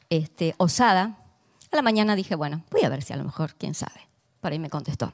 este, 0.10 0.56
osada, 0.58 1.18
a 1.72 1.76
la 1.76 1.82
mañana 1.82 2.16
dije, 2.16 2.36
bueno, 2.36 2.64
voy 2.72 2.84
a 2.84 2.90
ver 2.90 3.04
si 3.04 3.14
a 3.14 3.18
lo 3.18 3.24
mejor, 3.24 3.56
quién 3.56 3.74
sabe. 3.74 4.08
Por 4.40 4.52
ahí 4.52 4.60
me 4.60 4.70
contestó. 4.70 5.14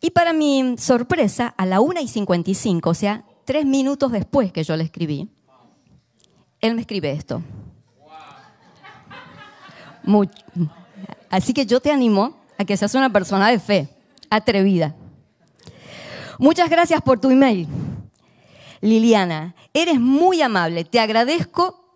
Y 0.00 0.10
para 0.10 0.32
mi 0.32 0.76
sorpresa, 0.78 1.54
a 1.56 1.66
la 1.66 1.80
1 1.80 2.00
y 2.00 2.08
55, 2.08 2.90
o 2.90 2.94
sea, 2.94 3.24
tres 3.44 3.64
minutos 3.64 4.12
después 4.12 4.52
que 4.52 4.64
yo 4.64 4.76
le 4.76 4.84
escribí, 4.84 5.30
él 6.60 6.74
me 6.74 6.82
escribe 6.82 7.12
esto. 7.12 7.42
Así 11.30 11.52
que 11.52 11.66
yo 11.66 11.80
te 11.80 11.90
animo 11.90 12.36
a 12.58 12.64
que 12.64 12.76
seas 12.76 12.94
una 12.94 13.10
persona 13.10 13.48
de 13.48 13.58
fe, 13.58 13.88
atrevida. 14.30 14.94
Muchas 16.38 16.68
gracias 16.70 17.00
por 17.02 17.20
tu 17.20 17.30
email. 17.30 17.68
Liliana, 18.80 19.54
eres 19.72 20.00
muy 20.00 20.42
amable. 20.42 20.84
Te 20.84 21.00
agradezco 21.00 21.86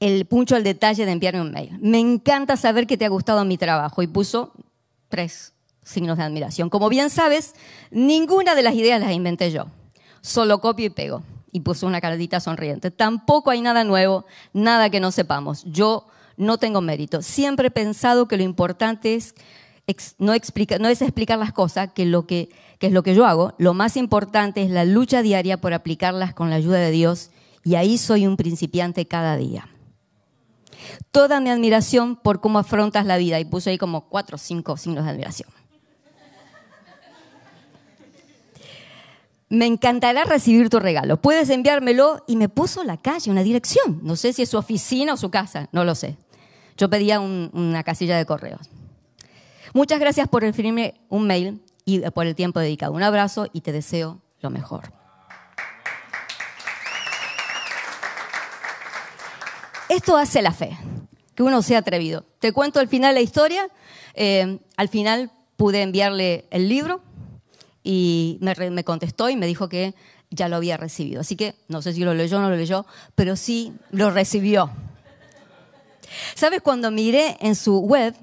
el 0.00 0.26
puncho 0.26 0.56
al 0.56 0.64
detalle 0.64 1.06
de 1.06 1.12
enviarme 1.12 1.40
un 1.40 1.52
mail. 1.52 1.78
Me 1.80 1.98
encanta 1.98 2.56
saber 2.56 2.86
que 2.86 2.96
te 2.96 3.04
ha 3.04 3.08
gustado 3.08 3.44
mi 3.44 3.58
trabajo 3.58 4.02
y 4.02 4.06
puso 4.06 4.52
tres 5.08 5.54
signos 5.82 6.18
de 6.18 6.24
admiración. 6.24 6.70
Como 6.70 6.88
bien 6.88 7.10
sabes, 7.10 7.54
ninguna 7.90 8.54
de 8.54 8.62
las 8.62 8.74
ideas 8.74 9.00
las 9.00 9.12
inventé 9.12 9.50
yo. 9.50 9.66
Solo 10.20 10.60
copio 10.60 10.86
y 10.86 10.90
pego. 10.90 11.22
Y 11.50 11.60
puso 11.60 11.86
una 11.86 12.00
caradita 12.00 12.40
sonriente. 12.40 12.90
Tampoco 12.90 13.50
hay 13.50 13.62
nada 13.62 13.82
nuevo, 13.84 14.26
nada 14.52 14.90
que 14.90 15.00
no 15.00 15.10
sepamos. 15.10 15.64
Yo 15.64 16.06
no 16.36 16.58
tengo 16.58 16.80
mérito. 16.80 17.22
Siempre 17.22 17.68
he 17.68 17.70
pensado 17.70 18.28
que 18.28 18.36
lo 18.36 18.42
importante 18.42 19.14
es 19.14 19.34
no, 20.18 20.32
es 20.34 21.02
explicar 21.02 21.38
las 21.38 21.52
cosas, 21.52 21.90
que 21.92 22.02
es 22.02 22.08
lo 22.08 22.26
que 23.02 23.14
yo 23.14 23.26
hago. 23.26 23.54
Lo 23.58 23.74
más 23.74 23.96
importante 23.96 24.62
es 24.62 24.70
la 24.70 24.84
lucha 24.84 25.22
diaria 25.22 25.60
por 25.60 25.72
aplicarlas 25.72 26.34
con 26.34 26.50
la 26.50 26.56
ayuda 26.56 26.78
de 26.78 26.90
Dios 26.90 27.30
y 27.64 27.74
ahí 27.74 27.98
soy 27.98 28.26
un 28.26 28.36
principiante 28.36 29.06
cada 29.06 29.36
día. 29.36 29.68
Toda 31.10 31.40
mi 31.40 31.50
admiración 31.50 32.16
por 32.16 32.40
cómo 32.40 32.58
afrontas 32.58 33.06
la 33.06 33.16
vida 33.16 33.40
y 33.40 33.44
puse 33.44 33.70
ahí 33.70 33.78
como 33.78 34.08
cuatro 34.08 34.36
o 34.36 34.38
cinco 34.38 34.76
signos 34.76 35.04
de 35.04 35.10
admiración. 35.10 35.50
Me 39.50 39.64
encantará 39.64 40.24
recibir 40.24 40.68
tu 40.68 40.78
regalo. 40.78 41.22
Puedes 41.22 41.48
enviármelo 41.48 42.22
y 42.26 42.36
me 42.36 42.50
puso 42.50 42.84
la 42.84 42.98
calle, 42.98 43.30
una 43.30 43.42
dirección. 43.42 44.00
No 44.02 44.14
sé 44.14 44.34
si 44.34 44.42
es 44.42 44.50
su 44.50 44.58
oficina 44.58 45.14
o 45.14 45.16
su 45.16 45.30
casa, 45.30 45.70
no 45.72 45.84
lo 45.84 45.94
sé. 45.94 46.18
Yo 46.76 46.90
pedía 46.90 47.18
una 47.18 47.82
casilla 47.82 48.18
de 48.18 48.26
correos. 48.26 48.68
Muchas 49.78 50.00
gracias 50.00 50.26
por 50.26 50.42
escribirme 50.42 50.94
un 51.08 51.28
mail 51.28 51.62
y 51.84 52.00
por 52.10 52.26
el 52.26 52.34
tiempo 52.34 52.58
dedicado. 52.58 52.94
Un 52.94 53.04
abrazo 53.04 53.46
y 53.52 53.60
te 53.60 53.70
deseo 53.70 54.20
lo 54.40 54.50
mejor. 54.50 54.92
Esto 59.88 60.16
hace 60.16 60.42
la 60.42 60.52
fe, 60.52 60.76
que 61.36 61.44
uno 61.44 61.62
sea 61.62 61.78
atrevido. 61.78 62.24
Te 62.40 62.50
cuento 62.50 62.80
al 62.80 62.88
final 62.88 63.14
la 63.14 63.20
historia. 63.20 63.68
Eh, 64.14 64.58
al 64.76 64.88
final 64.88 65.30
pude 65.56 65.82
enviarle 65.82 66.48
el 66.50 66.68
libro 66.68 67.00
y 67.84 68.40
me, 68.40 68.82
contestó 68.82 69.30
y 69.30 69.36
me 69.36 69.46
dijo 69.46 69.68
que 69.68 69.94
ya 70.28 70.48
lo 70.48 70.56
había 70.56 70.76
recibido. 70.76 71.20
Así 71.20 71.36
que 71.36 71.54
no 71.68 71.82
sé 71.82 71.92
si 71.92 72.00
lo 72.00 72.14
leyó 72.14 72.38
o 72.38 72.40
no 72.40 72.50
lo 72.50 72.56
leyó, 72.56 72.84
pero 73.14 73.36
sí 73.36 73.72
lo 73.92 74.10
recibió. 74.10 74.72
¿Sabes? 76.34 76.62
Cuando 76.62 76.90
miré 76.90 77.36
en 77.38 77.54
su 77.54 77.78
web, 77.78 78.16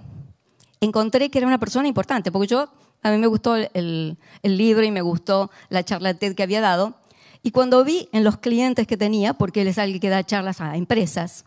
encontré 0.86 1.30
que 1.30 1.40
era 1.40 1.48
una 1.48 1.60
persona 1.60 1.88
importante, 1.88 2.32
porque 2.32 2.48
yo, 2.48 2.70
a 3.04 3.12
mí 3.12 3.18
me 3.18 3.28
gustó 3.28 3.56
el, 3.56 4.18
libro 4.44 4.84
y 4.84 4.92
me 4.92 5.02
gustó 5.02 5.52
la 5.70 5.84
charla 5.84 6.14
TED 6.14 6.36
que 6.36 6.44
había 6.44 6.62
dado, 6.62 6.96
y 7.44 7.52
cuando 7.52 7.84
vi 7.84 8.10
en 8.12 8.24
los 8.24 8.38
clientes 8.38 8.88
que 8.88 8.98
tenía, 8.98 9.34
porque 9.34 9.62
él 9.62 9.68
es 9.68 9.78
alguien 9.78 10.00
que 10.00 10.10
da 10.10 10.24
charlas 10.24 10.62
a 10.62 10.76
empresas 10.78 11.46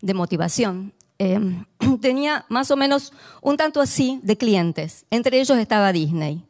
de 0.00 0.14
motivación, 0.14 0.92
em, 1.18 1.64
tenía 2.00 2.44
más 2.48 2.70
o 2.70 2.76
menos 2.76 3.12
un 3.40 3.56
tanto 3.56 3.80
así 3.80 4.20
de 4.22 4.36
clientes. 4.36 5.04
Entre 5.10 5.40
ellos 5.40 5.58
estaba 5.58 5.92
Disney. 5.92 6.44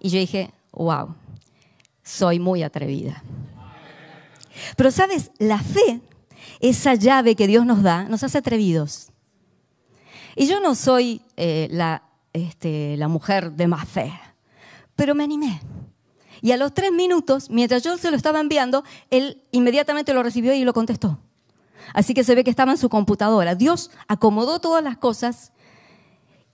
Y 0.00 0.08
yo 0.08 0.18
dije, 0.18 0.50
wow, 0.72 1.14
soy 2.02 2.40
muy 2.40 2.62
atrevida. 2.62 3.22
Pero 4.76 4.90
sabes, 4.90 5.30
la 5.38 5.58
fe, 5.58 6.00
esa 6.60 6.94
llave 6.94 7.34
que 7.36 7.46
Dios 7.46 7.64
nos 7.64 7.82
da, 7.82 8.04
nos 8.04 8.22
hace 8.22 8.38
atrevidos. 8.38 9.10
Y 10.36 10.46
yo 10.46 10.60
no 10.60 10.74
soy 10.74 11.22
eh, 11.36 11.68
la, 11.70 12.02
este, 12.32 12.96
la 12.96 13.08
mujer 13.08 13.52
de 13.52 13.66
más 13.68 13.88
fe, 13.88 14.12
pero 14.96 15.14
me 15.14 15.24
animé. 15.24 15.60
Y 16.40 16.52
a 16.52 16.56
los 16.56 16.74
tres 16.74 16.92
minutos, 16.92 17.48
mientras 17.50 17.82
yo 17.82 17.96
se 17.96 18.10
lo 18.10 18.16
estaba 18.16 18.40
enviando, 18.40 18.84
él 19.10 19.42
inmediatamente 19.50 20.12
lo 20.12 20.22
recibió 20.22 20.54
y 20.54 20.64
lo 20.64 20.74
contestó. 20.74 21.18
Así 21.92 22.12
que 22.14 22.24
se 22.24 22.34
ve 22.34 22.44
que 22.44 22.50
estaba 22.50 22.72
en 22.72 22.78
su 22.78 22.88
computadora. 22.88 23.54
Dios 23.54 23.90
acomodó 24.08 24.58
todas 24.58 24.82
las 24.82 24.96
cosas 24.96 25.52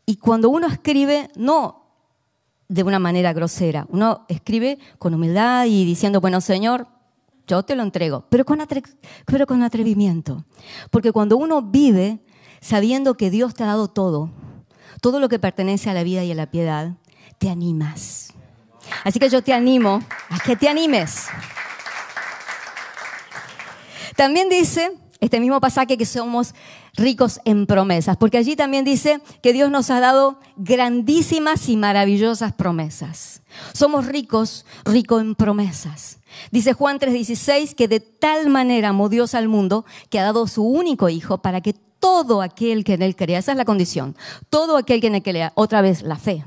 y 0.06 0.16
cuando 0.16 0.48
uno 0.50 0.66
escribe, 0.66 1.30
no 1.36 1.86
de 2.68 2.82
una 2.84 2.98
manera 2.98 3.32
grosera, 3.32 3.86
uno 3.90 4.24
escribe 4.28 4.78
con 4.98 5.14
humildad 5.14 5.66
y 5.66 5.84
diciendo, 5.84 6.20
bueno, 6.20 6.40
Señor, 6.40 6.86
yo 7.46 7.64
te 7.64 7.74
lo 7.74 7.82
entrego, 7.82 8.26
pero 8.28 8.44
con, 8.44 8.64
pero 9.26 9.46
con 9.46 9.62
atrevimiento. 9.62 10.44
Porque 10.90 11.10
cuando 11.10 11.36
uno 11.36 11.62
vive 11.62 12.20
sabiendo 12.60 13.16
que 13.16 13.30
Dios 13.30 13.54
te 13.54 13.64
ha 13.64 13.66
dado 13.66 13.88
todo. 13.88 14.30
Todo 15.00 15.20
lo 15.20 15.28
que 15.28 15.38
pertenece 15.38 15.90
a 15.90 15.94
la 15.94 16.02
vida 16.02 16.24
y 16.24 16.32
a 16.32 16.34
la 16.34 16.50
piedad, 16.50 16.92
te 17.38 17.50
animas. 17.50 18.34
Así 19.04 19.18
que 19.18 19.28
yo 19.28 19.42
te 19.42 19.52
animo 19.52 20.02
a 20.28 20.38
que 20.40 20.56
te 20.56 20.68
animes. 20.68 21.28
También 24.16 24.48
dice 24.48 24.92
este 25.20 25.40
mismo 25.40 25.60
pasaje 25.60 25.96
que 25.96 26.06
somos 26.06 26.54
ricos 26.94 27.40
en 27.44 27.66
promesas, 27.66 28.16
porque 28.16 28.38
allí 28.38 28.56
también 28.56 28.84
dice 28.84 29.20
que 29.42 29.52
Dios 29.52 29.70
nos 29.70 29.90
ha 29.90 30.00
dado 30.00 30.40
grandísimas 30.56 31.68
y 31.68 31.76
maravillosas 31.76 32.52
promesas. 32.52 33.42
Somos 33.72 34.06
ricos, 34.06 34.64
ricos 34.84 35.20
en 35.20 35.34
promesas. 35.34 36.18
Dice 36.50 36.72
Juan 36.72 36.98
3:16 36.98 37.74
que 37.74 37.88
de 37.88 38.00
tal 38.00 38.48
manera 38.48 38.90
amó 38.90 39.08
Dios 39.08 39.34
al 39.34 39.48
mundo 39.48 39.84
que 40.08 40.18
ha 40.18 40.24
dado 40.24 40.46
su 40.46 40.64
único 40.64 41.08
hijo 41.08 41.38
para 41.38 41.60
que 41.60 41.74
todo 42.00 42.42
aquel 42.42 42.82
que 42.82 42.94
en 42.94 43.02
él 43.02 43.14
crea, 43.14 43.38
esa 43.38 43.52
es 43.52 43.58
la 43.58 43.64
condición, 43.64 44.16
todo 44.48 44.76
aquel 44.76 45.00
que 45.00 45.06
en 45.06 45.14
él 45.14 45.22
crea, 45.22 45.52
otra 45.54 45.82
vez 45.82 46.02
la 46.02 46.16
fe, 46.16 46.44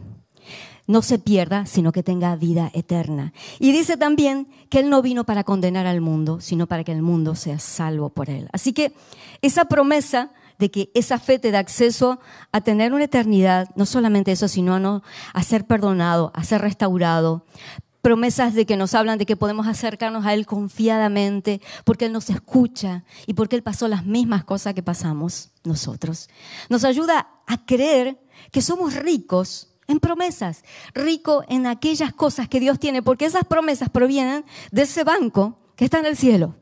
no 0.85 1.01
se 1.01 1.19
pierda, 1.19 1.65
sino 1.65 1.91
que 1.91 2.03
tenga 2.03 2.35
vida 2.35 2.69
eterna. 2.73 3.33
Y 3.59 3.71
dice 3.71 3.95
también 3.95 4.49
que 4.69 4.79
Él 4.79 4.89
no 4.89 5.01
vino 5.01 5.23
para 5.23 5.43
condenar 5.43 5.85
al 5.87 6.01
mundo, 6.01 6.41
sino 6.41 6.67
para 6.67 6.83
que 6.83 6.91
el 6.91 7.01
mundo 7.01 7.35
sea 7.35 7.59
salvo 7.59 8.09
por 8.09 8.29
Él. 8.29 8.49
Así 8.51 8.73
que 8.73 8.93
esa 9.41 9.65
promesa 9.65 10.31
de 10.59 10.71
que 10.71 10.91
esa 10.93 11.19
fe 11.19 11.39
te 11.39 11.51
da 11.51 11.59
acceso 11.59 12.19
a 12.51 12.61
tener 12.61 12.93
una 12.93 13.05
eternidad, 13.05 13.69
no 13.75 13.85
solamente 13.85 14.31
eso, 14.31 14.47
sino 14.47 15.01
a, 15.33 15.43
ser 15.43 15.65
perdonado, 15.65 16.31
a 16.35 16.43
ser 16.43 16.61
restaurado. 16.61 17.45
Promesas 18.03 18.53
de 18.53 18.65
que 18.65 18.75
nos 18.75 18.95
hablan 18.95 19.17
de 19.17 19.25
que 19.25 19.37
podemos 19.37 19.65
acercarnos 19.65 20.25
a 20.25 20.33
Él 20.33 20.45
confiadamente, 20.45 21.61
porque 21.85 22.03
Él 22.03 22.11
nos 22.11 22.29
escucha 22.29 23.05
y 23.27 23.33
porque 23.33 23.55
Él 23.55 23.63
pasó 23.63 23.87
las 23.87 24.05
mismas 24.05 24.43
cosas 24.43 24.73
que 24.73 24.83
pasamos 24.83 25.51
nosotros. 25.63 26.27
Nos 26.67 26.83
ayuda 26.83 27.29
a 27.47 27.65
creer 27.65 28.19
que 28.51 28.61
somos 28.61 28.93
ricos 28.95 29.69
en 29.87 30.01
promesas, 30.01 30.65
rico 30.93 31.45
en 31.47 31.65
aquellas 31.65 32.11
cosas 32.11 32.49
que 32.49 32.59
Dios 32.59 32.77
tiene, 32.77 33.01
porque 33.01 33.23
esas 33.23 33.45
promesas 33.45 33.87
provienen 33.89 34.43
de 34.69 34.81
ese 34.81 35.05
banco 35.05 35.57
que 35.77 35.85
está 35.85 35.99
en 35.99 36.05
el 36.05 36.17
cielo 36.17 36.55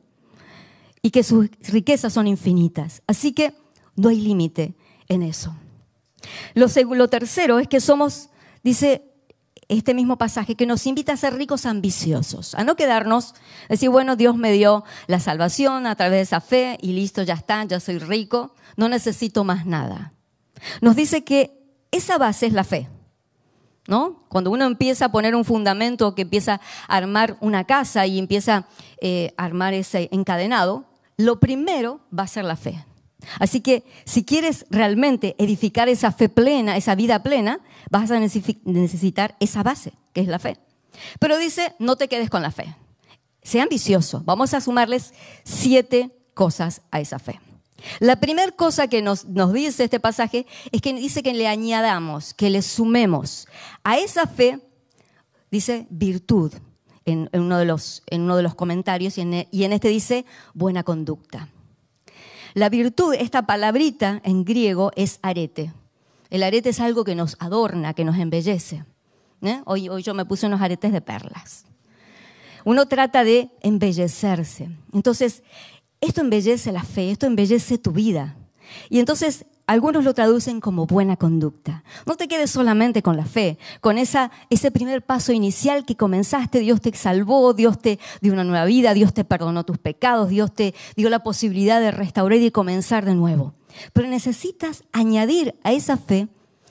y 1.01 1.10
que 1.10 1.24
sus 1.24 1.50
riquezas 1.69 2.13
son 2.13 2.27
infinitas. 2.27 3.01
Así 3.07 3.33
que 3.33 3.55
no 3.95 4.10
hay 4.10 4.21
límite 4.21 4.75
en 5.07 5.24
eso. 5.24 5.55
Lo, 6.53 6.67
lo 6.93 7.07
tercero 7.07 7.57
es 7.57 7.67
que 7.67 7.79
somos, 7.79 8.29
dice 8.63 9.10
este 9.77 9.93
mismo 9.93 10.17
pasaje, 10.17 10.55
que 10.55 10.65
nos 10.65 10.85
invita 10.85 11.13
a 11.13 11.17
ser 11.17 11.33
ricos 11.35 11.65
ambiciosos, 11.65 12.55
a 12.55 12.65
no 12.65 12.75
quedarnos, 12.75 13.33
decir, 13.69 13.89
bueno, 13.89 14.17
Dios 14.17 14.35
me 14.35 14.51
dio 14.51 14.83
la 15.07 15.21
salvación 15.21 15.87
a 15.87 15.95
través 15.95 16.17
de 16.17 16.21
esa 16.21 16.41
fe 16.41 16.77
y 16.81 16.91
listo, 16.91 17.23
ya 17.23 17.35
está, 17.35 17.63
ya 17.63 17.79
soy 17.79 17.97
rico, 17.97 18.53
no 18.75 18.89
necesito 18.89 19.45
más 19.45 19.65
nada. 19.65 20.13
Nos 20.81 20.97
dice 20.97 21.23
que 21.23 21.57
esa 21.91 22.17
base 22.17 22.47
es 22.47 22.53
la 22.53 22.65
fe. 22.65 22.89
¿No? 23.87 24.23
Cuando 24.27 24.51
uno 24.51 24.65
empieza 24.65 25.05
a 25.05 25.11
poner 25.11 25.35
un 25.35 25.43
fundamento, 25.43 26.13
que 26.13 26.21
empieza 26.21 26.61
a 26.87 26.97
armar 26.97 27.37
una 27.41 27.63
casa 27.63 28.05
y 28.05 28.19
empieza 28.19 28.67
eh, 29.01 29.33
a 29.37 29.45
armar 29.45 29.73
ese 29.73 30.07
encadenado, 30.11 30.85
lo 31.17 31.39
primero 31.39 31.99
va 32.17 32.23
a 32.23 32.27
ser 32.27 32.45
la 32.45 32.55
fe. 32.55 32.85
Así 33.39 33.61
que 33.61 33.83
si 34.05 34.23
quieres 34.23 34.65
realmente 34.69 35.35
edificar 35.37 35.89
esa 35.89 36.11
fe 36.11 36.29
plena, 36.29 36.77
esa 36.77 36.95
vida 36.95 37.23
plena, 37.23 37.59
vas 37.89 38.11
a 38.11 38.19
necesitar 38.19 39.35
esa 39.39 39.63
base, 39.63 39.93
que 40.13 40.21
es 40.21 40.27
la 40.27 40.39
fe. 40.39 40.57
Pero 41.19 41.37
dice, 41.37 41.75
no 41.79 41.95
te 41.95 42.07
quedes 42.07 42.29
con 42.29 42.41
la 42.41 42.51
fe. 42.51 42.75
Sea 43.43 43.63
ambicioso. 43.63 44.21
Vamos 44.25 44.53
a 44.53 44.61
sumarles 44.61 45.13
siete 45.43 46.11
cosas 46.33 46.81
a 46.91 46.99
esa 46.99 47.19
fe. 47.19 47.39
La 47.99 48.17
primera 48.17 48.51
cosa 48.51 48.87
que 48.87 49.01
nos, 49.01 49.25
dice 49.53 49.83
este 49.83 49.99
pasaje 49.99 50.45
es 50.71 50.81
que 50.81 50.93
dice 50.93 51.23
que 51.23 51.33
le 51.33 51.47
añadamos, 51.47 52.33
que 52.33 52.49
le 52.49 52.61
sumemos 52.61 53.47
a 53.83 53.97
esa 53.97 54.27
fe, 54.27 54.59
dice 55.49 55.87
virtud 55.89 56.53
en, 57.05 57.29
uno, 57.33 57.57
de 57.57 57.65
los, 57.65 58.03
en 58.07 58.21
uno 58.21 58.37
de 58.37 58.43
los 58.43 58.53
comentarios 58.53 59.17
y 59.17 59.22
en, 59.22 59.48
y 59.50 59.63
en 59.63 59.74
este 59.74 59.87
dice 59.87 60.25
buena 60.53 60.83
conducta. 60.83 61.50
La 62.53 62.70
virtud, 62.70 63.14
esta 63.14 63.46
palabrita 63.46 64.22
en 64.24 64.44
griego 64.44 64.92
es 64.96 65.20
arete. 65.22 65.74
El 66.29 66.44
arete 66.44 66.70
es 66.70 66.79
algo 66.79 67.03
que 67.03 67.16
nos 67.16 67.35
adorna, 67.40 67.94
que 67.94 68.05
nos 68.05 68.18
embellece. 68.18 68.85
¿eh? 69.42 69.61
Hoy, 69.66 69.90
hoy 69.90 70.03
yo 70.03 70.14
me 70.14 70.25
puse 70.25 70.48
unos 70.48 70.61
aretes 70.61 70.92
de 70.92 71.01
perlas. 71.01 71.66
Uno 72.64 72.87
trata 72.87 73.24
de 73.24 73.50
embellecerse. 73.61 74.70
Entonces, 74.94 75.44
esto 76.00 76.22
embellece 76.22 76.72
la 76.72 76.83
fe, 76.83 77.11
esto 77.11 77.25
embellece 77.25 77.77
tu 77.77 77.92
vida. 77.92 78.35
Y 78.90 79.00
entonces 79.00 79.46
algunos 79.68 80.03
lo 80.03 80.14
traducen 80.14 80.60
como 80.60 80.86
buena 80.86 81.16
conducta. 81.16 81.84
No 82.05 82.16
te 82.16 82.27
quedes 82.27 82.51
solamente 82.51 83.01
con 83.01 83.16
la 83.16 83.25
fe, 83.25 83.57
con 83.79 83.98
esa, 83.98 84.31
ese 84.50 84.70
primer 84.72 85.01
paso 85.01 85.31
inicial 85.31 85.86
que 85.86 85.96
comenzaste, 85.96 86.60
Dios 86.60 86.81
te 86.81 86.94
salvó, 86.94 87.53
Dios 87.53 87.79
te 87.79 88.00
dio 88.20 88.34
una 88.34 88.44
nueva 88.44 88.66
vida, 88.66 88.94
Dios 88.94 89.14
te 89.14 89.24
perdonó 89.24 89.64
tus 89.64 89.77
pecados, 89.77 90.29
Dios 90.29 90.53
te 90.53 90.75
dio 90.96 91.10
la 91.10 91.24
posibilidad 91.24 91.79
de 91.79 91.92
restaurar 91.92 92.40
y 92.40 92.51
comenzar 92.51 93.05
de 93.05 93.16
nuevo. 93.16 93.53
Pero 93.94 94.10
necesitas 94.10 94.84
añadir 94.92 95.55
a 95.64 95.72
esa 95.72 95.96
fe 95.96 96.27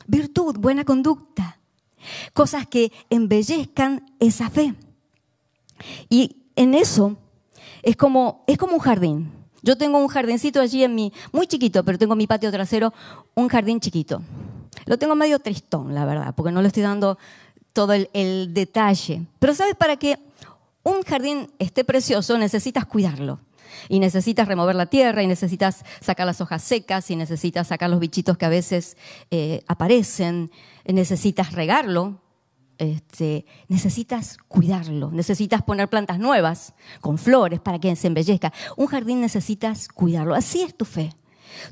virtud, 0.06 0.56
buena 0.58 0.84
conducta, 0.84 1.58
cosas 2.34 2.66
que 2.66 2.92
embellezcan 3.10 4.12
esa 4.18 4.50
fe. 4.50 4.74
Y 6.08 6.36
en 6.56 6.74
eso 6.74 7.16
es 7.82 7.96
como, 7.96 8.44
es 8.46 8.58
como 8.58 8.74
un 8.74 8.80
jardín. 8.80 9.39
Yo 9.62 9.76
tengo 9.76 9.98
un 9.98 10.08
jardincito 10.08 10.60
allí 10.60 10.84
en 10.84 10.94
mi, 10.94 11.12
muy 11.32 11.46
chiquito, 11.46 11.84
pero 11.84 11.98
tengo 11.98 12.14
en 12.14 12.18
mi 12.18 12.26
patio 12.26 12.50
trasero 12.50 12.92
un 13.34 13.48
jardín 13.48 13.80
chiquito. 13.80 14.22
Lo 14.86 14.98
tengo 14.98 15.14
medio 15.14 15.38
tristón, 15.38 15.94
la 15.94 16.04
verdad, 16.04 16.34
porque 16.34 16.52
no 16.52 16.62
le 16.62 16.68
estoy 16.68 16.82
dando 16.82 17.18
todo 17.72 17.92
el, 17.92 18.54
detalle. 18.54 19.26
Pero 19.38 19.54
sabes, 19.54 19.74
para 19.74 19.96
que 19.96 20.18
un 20.82 21.02
jardín 21.02 21.50
esté 21.58 21.84
precioso 21.84 22.38
necesitas 22.38 22.86
cuidarlo. 22.86 23.40
Y 23.88 24.00
necesitas 24.00 24.48
remover 24.48 24.74
la 24.74 24.86
tierra, 24.86 25.22
y 25.22 25.26
necesitas 25.26 25.84
sacar 26.00 26.26
las 26.26 26.40
hojas 26.40 26.62
secas, 26.62 27.10
y 27.10 27.16
necesitas 27.16 27.68
sacar 27.68 27.88
los 27.88 28.00
bichitos 28.00 28.36
que 28.36 28.46
a 28.46 28.48
veces 28.48 28.96
eh, 29.30 29.62
aparecen, 29.68 30.50
necesitas 30.84 31.52
regarlo, 31.52 32.18
este, 32.80 33.44
necesitas 33.68 34.38
cuidarlo, 34.48 35.10
necesitas 35.10 35.62
poner 35.62 35.88
plantas 35.88 36.18
nuevas 36.18 36.72
con 37.02 37.18
flores 37.18 37.60
para 37.60 37.78
que 37.78 37.94
se 37.94 38.06
embellezca. 38.06 38.54
Un 38.74 38.86
jardín 38.86 39.20
necesitas 39.20 39.86
cuidarlo. 39.86 40.34
Así 40.34 40.62
es 40.62 40.74
tu 40.74 40.86
fe. 40.86 41.12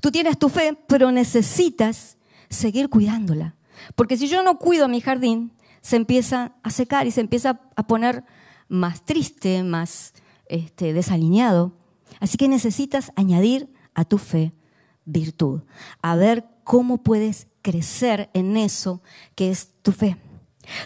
Tú 0.03 0.11
tienes 0.11 0.39
tu 0.39 0.51
fe, 0.51 0.79
pero 0.87 1.11
necesitas 1.11 2.19
seguir 2.51 2.91
cuidándola. 2.91 3.55
Porque 3.95 4.19
si 4.19 4.29
yo 4.29 4.43
no 4.43 4.59
cuido 4.59 4.87
mi 4.87 5.01
jardín, 5.01 5.53
se 5.81 5.97
empieza 5.97 6.53
a 6.63 6.69
secar 6.69 7.07
y 7.07 7.11
se 7.11 7.23
empieza 7.23 7.59
a 7.75 7.87
poner 7.87 8.25
más 8.69 9.03
triste, 9.03 9.63
más 9.63 10.13
este, 10.47 10.93
desalineado. 10.93 11.73
Así 12.21 12.37
que 12.37 12.49
necesitas 12.49 13.13
añadir 13.17 13.73
a 13.95 14.05
tu 14.05 14.19
fe 14.19 14.53
virtud, 15.07 15.63
a 16.03 16.17
ver 16.17 16.45
cómo 16.65 17.03
puedes 17.03 17.47
crecer 17.63 18.29
en 18.35 18.59
eso 18.59 19.01
que 19.35 19.51
es 19.51 19.71
tu 19.81 19.93
fe. 19.93 20.19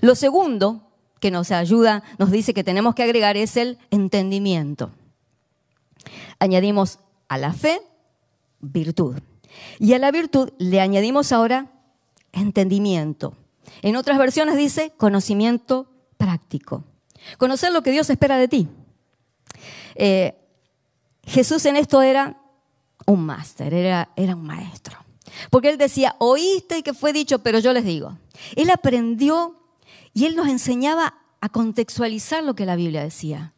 Lo 0.00 0.14
segundo 0.14 0.88
que 1.20 1.30
nos 1.30 1.50
ayuda, 1.50 2.02
nos 2.18 2.30
dice 2.30 2.54
que 2.54 2.64
tenemos 2.64 2.94
que 2.94 3.02
agregar 3.02 3.36
es 3.36 3.56
el 3.56 3.78
entendimiento. 3.90 4.90
Añadimos 6.38 6.98
a 7.28 7.38
la 7.38 7.52
fe 7.52 7.80
virtud. 8.60 9.16
Y 9.78 9.92
a 9.94 9.98
la 9.98 10.10
virtud 10.10 10.50
le 10.58 10.80
añadimos 10.80 11.32
ahora 11.32 11.70
entendimiento. 12.32 13.34
En 13.82 13.96
otras 13.96 14.18
versiones 14.18 14.56
dice 14.56 14.92
conocimiento 14.96 15.88
práctico. 16.16 16.84
Conocer 17.38 17.72
lo 17.72 17.82
que 17.82 17.92
Dios 17.92 18.10
espera 18.10 18.36
de 18.36 18.48
ti. 18.48 18.68
Eh, 19.94 20.34
Jesús 21.24 21.64
en 21.66 21.76
esto 21.76 22.02
era 22.02 22.36
un 23.06 23.24
máster, 23.24 23.72
era, 23.74 24.10
era 24.16 24.34
un 24.34 24.44
maestro. 24.44 24.98
Porque 25.50 25.70
él 25.70 25.78
decía, 25.78 26.16
oíste 26.18 26.82
que 26.82 26.94
fue 26.94 27.12
dicho, 27.12 27.38
pero 27.40 27.58
yo 27.58 27.72
les 27.72 27.84
digo. 27.84 28.18
Él 28.56 28.70
aprendió 28.70 29.61
y 30.14 30.26
él 30.26 30.36
nos 30.36 30.48
enseñaba 30.48 31.14
a 31.40 31.48
contextualizar 31.48 32.44
lo 32.44 32.54
que 32.54 32.66
la 32.66 32.76
Biblia 32.76 33.02
decía, 33.02 33.52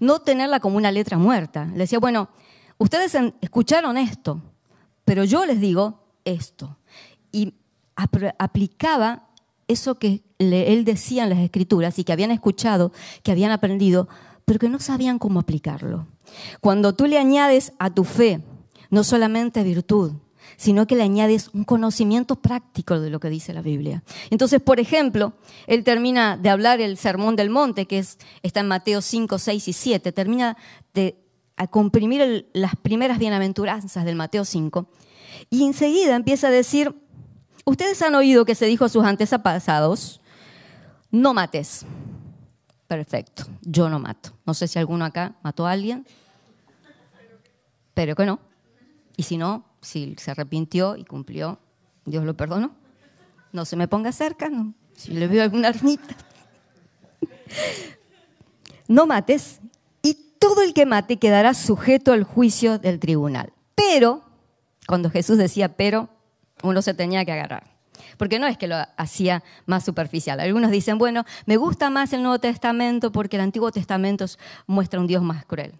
no 0.00 0.20
tenerla 0.20 0.60
como 0.60 0.76
una 0.76 0.92
letra 0.92 1.18
muerta. 1.18 1.66
Le 1.66 1.78
decía, 1.78 1.98
bueno, 1.98 2.28
ustedes 2.78 3.16
escucharon 3.40 3.98
esto, 3.98 4.42
pero 5.04 5.24
yo 5.24 5.44
les 5.46 5.60
digo 5.60 6.04
esto. 6.24 6.76
Y 7.32 7.54
aplicaba 7.94 9.28
eso 9.68 9.98
que 9.98 10.22
él 10.38 10.84
decía 10.84 11.24
en 11.24 11.30
las 11.30 11.38
escrituras 11.38 11.98
y 11.98 12.04
que 12.04 12.12
habían 12.12 12.30
escuchado, 12.30 12.92
que 13.22 13.30
habían 13.30 13.52
aprendido, 13.52 14.08
pero 14.44 14.58
que 14.58 14.68
no 14.68 14.80
sabían 14.80 15.18
cómo 15.18 15.40
aplicarlo. 15.40 16.06
Cuando 16.60 16.94
tú 16.94 17.06
le 17.06 17.18
añades 17.18 17.72
a 17.78 17.90
tu 17.90 18.04
fe 18.04 18.42
no 18.90 19.04
solamente 19.04 19.62
virtud, 19.62 20.14
sino 20.60 20.86
que 20.86 20.94
le 20.94 21.02
añades 21.02 21.48
un 21.54 21.64
conocimiento 21.64 22.36
práctico 22.36 23.00
de 23.00 23.10
lo 23.10 23.18
que 23.18 23.30
dice 23.30 23.52
la 23.52 23.62
Biblia. 23.62 24.02
Entonces, 24.30 24.60
por 24.60 24.78
ejemplo, 24.78 25.32
él 25.66 25.82
termina 25.84 26.36
de 26.36 26.50
hablar 26.50 26.80
el 26.80 26.96
Sermón 26.96 27.34
del 27.34 27.50
Monte, 27.50 27.86
que 27.86 27.98
es, 27.98 28.18
está 28.42 28.60
en 28.60 28.68
Mateo 28.68 29.00
5, 29.00 29.38
6 29.38 29.68
y 29.68 29.72
7, 29.72 30.12
termina 30.12 30.56
de 30.94 31.16
comprimir 31.70 32.48
las 32.52 32.76
primeras 32.76 33.18
bienaventuranzas 33.18 34.04
del 34.04 34.16
Mateo 34.16 34.44
5, 34.44 34.86
y 35.50 35.64
enseguida 35.64 36.14
empieza 36.14 36.48
a 36.48 36.50
decir, 36.50 36.94
Ustedes 37.64 38.00
han 38.02 38.14
oído 38.14 38.44
que 38.44 38.54
se 38.54 38.66
dijo 38.66 38.84
a 38.84 38.88
sus 38.88 39.04
antepasados, 39.04 40.20
no 41.10 41.34
mates. 41.34 41.84
Perfecto, 42.86 43.44
yo 43.62 43.88
no 43.88 44.00
mato. 44.00 44.30
No 44.44 44.54
sé 44.54 44.66
si 44.66 44.78
alguno 44.78 45.04
acá 45.04 45.36
mató 45.42 45.66
a 45.66 45.70
alguien, 45.72 46.06
pero 47.94 48.16
que 48.16 48.26
no. 48.26 48.40
Y 49.16 49.22
si 49.22 49.36
no, 49.36 49.64
si 49.80 50.14
se 50.18 50.30
arrepintió 50.30 50.96
y 50.96 51.04
cumplió, 51.04 51.58
Dios 52.04 52.24
lo 52.24 52.36
perdonó. 52.36 52.74
No 53.52 53.64
se 53.64 53.76
me 53.76 53.88
ponga 53.88 54.12
cerca, 54.12 54.48
no. 54.48 54.74
si 54.94 55.12
le 55.12 55.26
veo 55.26 55.42
alguna 55.42 55.68
ermita. 55.68 56.16
No 58.86 59.06
mates 59.06 59.60
y 60.02 60.14
todo 60.40 60.62
el 60.62 60.74
que 60.74 60.84
mate 60.84 61.18
quedará 61.18 61.54
sujeto 61.54 62.12
al 62.12 62.24
juicio 62.24 62.80
del 62.80 62.98
tribunal. 62.98 63.52
Pero, 63.76 64.24
cuando 64.88 65.10
Jesús 65.10 65.38
decía 65.38 65.76
pero, 65.76 66.08
uno 66.64 66.82
se 66.82 66.92
tenía 66.92 67.24
que 67.24 67.30
agarrar. 67.30 67.70
Porque 68.16 68.40
no 68.40 68.48
es 68.48 68.58
que 68.58 68.66
lo 68.66 68.74
hacía 68.96 69.44
más 69.66 69.84
superficial. 69.84 70.40
Algunos 70.40 70.72
dicen, 70.72 70.98
bueno, 70.98 71.24
me 71.46 71.56
gusta 71.56 71.88
más 71.88 72.12
el 72.12 72.22
Nuevo 72.22 72.40
Testamento 72.40 73.12
porque 73.12 73.36
el 73.36 73.42
Antiguo 73.42 73.70
Testamento 73.70 74.26
muestra 74.66 74.98
un 74.98 75.06
Dios 75.06 75.22
más 75.22 75.44
cruel. 75.44 75.74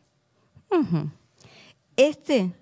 Este 1.96 2.54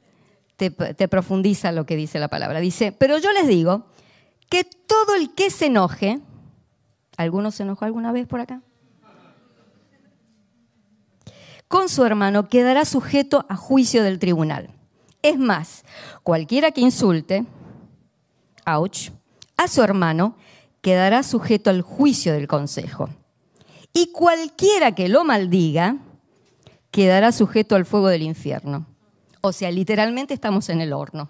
te, 0.58 1.08
profundiza 1.08 1.70
lo 1.70 1.86
que 1.86 1.96
dice 1.96 2.18
la 2.18 2.28
palabra. 2.28 2.58
Dice, 2.58 2.90
pero 2.90 3.16
yo 3.18 3.32
les 3.32 3.46
digo 3.46 3.86
que 4.50 4.64
todo 4.64 5.14
el 5.14 5.32
que 5.34 5.50
se 5.50 5.66
enoje, 5.66 6.18
¿alguno 7.16 7.52
se 7.52 7.62
enojó 7.62 7.84
alguna 7.84 8.10
vez 8.10 8.26
por 8.26 8.40
acá? 8.40 8.60
Con 11.68 11.88
su 11.88 12.04
hermano 12.04 12.48
quedará 12.48 12.84
sujeto 12.84 13.46
a 13.48 13.56
juicio 13.56 14.02
del 14.02 14.18
tribunal. 14.18 14.70
Es 15.22 15.38
más, 15.38 15.84
cualquiera 16.22 16.72
que 16.72 16.80
insulte, 16.80 17.44
ouch, 18.66 19.10
a 19.56 19.68
su 19.68 19.82
hermano 19.82 20.34
quedará 20.80 21.22
sujeto 21.22 21.70
al 21.70 21.82
juicio 21.82 22.32
del 22.32 22.48
consejo. 22.48 23.10
Y 23.92 24.10
cualquiera 24.12 24.92
que 24.94 25.08
lo 25.08 25.24
maldiga 25.24 25.98
quedará 26.90 27.30
sujeto 27.30 27.76
al 27.76 27.84
fuego 27.84 28.08
del 28.08 28.22
infierno. 28.22 28.86
O 29.40 29.52
sea, 29.52 29.70
literalmente 29.70 30.34
estamos 30.34 30.68
en 30.68 30.80
el 30.80 30.92
horno. 30.92 31.28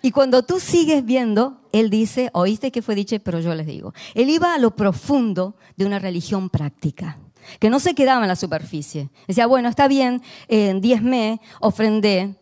Y 0.00 0.12
cuando 0.12 0.44
tú 0.44 0.60
sigues 0.60 1.04
viendo, 1.04 1.60
él 1.72 1.90
dice, 1.90 2.30
oíste 2.32 2.70
que 2.70 2.82
fue 2.82 2.94
dicho, 2.94 3.16
pero 3.20 3.40
yo 3.40 3.54
les 3.54 3.66
digo. 3.66 3.92
Él 4.14 4.30
iba 4.30 4.54
a 4.54 4.58
lo 4.58 4.76
profundo 4.76 5.56
de 5.76 5.86
una 5.86 5.98
religión 5.98 6.50
práctica, 6.50 7.18
que 7.58 7.70
no 7.70 7.80
se 7.80 7.94
quedaba 7.94 8.22
en 8.22 8.28
la 8.28 8.36
superficie. 8.36 9.10
Decía, 9.26 9.46
bueno, 9.46 9.68
está 9.68 9.88
bien, 9.88 10.22
en 10.46 10.80
diezme, 10.80 11.40
ofrendé, 11.60 12.36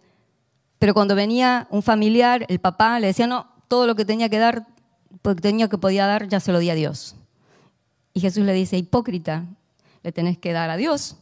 pero 0.79 0.93
cuando 0.93 1.15
venía 1.15 1.67
un 1.71 1.83
familiar, 1.83 2.45
el 2.49 2.59
papá 2.59 3.01
le 3.01 3.09
decía, 3.09 3.27
no, 3.27 3.47
todo 3.69 3.87
lo 3.87 3.95
que 3.95 4.05
tenía 4.05 4.29
que 4.29 4.39
dar, 4.39 4.67
porque 5.23 5.41
tenía 5.41 5.69
que 5.69 5.79
podía 5.79 6.07
dar, 6.07 6.29
ya 6.29 6.41
se 6.41 6.53
lo 6.53 6.59
di 6.59 6.71
a 6.71 6.75
Dios. 6.75 7.17
Y 8.13 8.21
Jesús 8.21 8.45
le 8.45 8.53
dice, 8.53 8.77
hipócrita, 8.77 9.47
le 10.03 10.13
tenés 10.13 10.39
que 10.39 10.53
dar 10.53 10.71
a 10.71 10.77
Dios, 10.77 11.17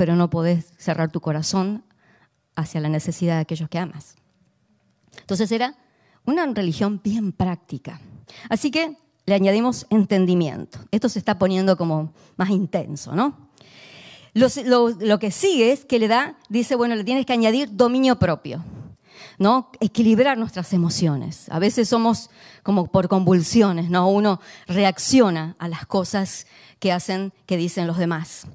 pero 0.00 0.16
no 0.16 0.30
podés 0.30 0.72
cerrar 0.78 1.12
tu 1.12 1.20
corazón 1.20 1.84
hacia 2.56 2.80
la 2.80 2.88
necesidad 2.88 3.34
de 3.34 3.40
aquellos 3.42 3.68
que 3.68 3.78
amas. 3.78 4.16
Entonces 5.18 5.52
era 5.52 5.76
una 6.24 6.46
religión 6.46 7.02
bien 7.04 7.32
práctica. 7.32 8.00
Así 8.48 8.70
que 8.70 8.96
le 9.26 9.34
añadimos 9.34 9.86
entendimiento. 9.90 10.78
Esto 10.90 11.10
se 11.10 11.18
está 11.18 11.38
poniendo 11.38 11.76
como 11.76 12.14
más 12.38 12.48
intenso, 12.48 13.14
¿no? 13.14 13.50
Lo, 14.32 15.18
que 15.18 15.30
sigue 15.30 15.70
es 15.70 15.84
que 15.84 15.98
le 15.98 16.08
da, 16.08 16.38
dice, 16.48 16.76
bueno, 16.76 16.94
le 16.94 17.04
tienes 17.04 17.26
que 17.26 17.34
añadir 17.34 17.68
dominio 17.70 18.18
propio, 18.18 18.64
¿no? 19.38 19.70
Equilibrar 19.80 20.38
nuestras 20.38 20.72
emociones. 20.72 21.46
A 21.50 21.58
veces 21.58 21.90
somos 21.90 22.30
como 22.62 22.86
por 22.86 23.08
convulsiones, 23.08 23.90
¿no? 23.90 24.08
Uno 24.08 24.40
reacciona 24.66 25.56
a 25.58 25.68
las 25.68 25.84
cosas 25.84 26.46
que 26.78 26.90
hacen, 26.90 27.34
que 27.44 27.58
dicen 27.58 27.86
los 27.86 27.98
demás. 27.98 28.46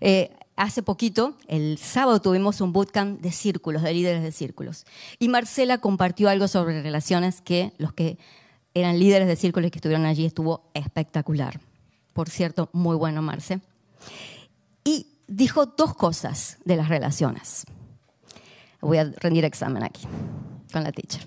Eh, 0.00 0.34
hace 0.60 0.82
poquito, 0.82 1.36
el 1.48 1.78
sábado, 1.78 2.20
tuvimos 2.20 2.60
un 2.60 2.72
bootcamp 2.72 3.20
de 3.20 3.32
círculos, 3.32 3.82
de 3.82 3.94
líderes 3.94 4.22
de 4.22 4.30
círculos. 4.30 4.84
Y 5.18 5.28
Marcela 5.28 5.78
compartió 5.78 6.28
algo 6.28 6.48
sobre 6.48 6.82
relaciones 6.82 7.40
que 7.40 7.72
los 7.78 7.94
que 7.94 8.18
eran 8.74 8.98
líderes 8.98 9.26
de 9.26 9.36
círculos 9.36 9.70
que 9.70 9.78
estuvieron 9.78 10.04
allí 10.04 10.26
estuvo 10.26 10.70
espectacular. 10.74 11.60
Por 12.12 12.28
cierto, 12.28 12.68
muy 12.72 12.94
bueno, 12.96 13.22
Marce 13.22 13.60
y 14.84 15.06
dijo 15.26 15.64
dos 15.64 15.94
cosas 15.94 16.58
de 16.66 16.76
las 16.76 16.88
relaciones. 16.88 17.64
Voy 18.82 18.98
a 18.98 19.04
rendir 19.04 19.46
examen 19.46 19.82
aquí 19.82 20.06
con 20.72 20.84
la 20.84 20.92
teacher. 20.92 21.22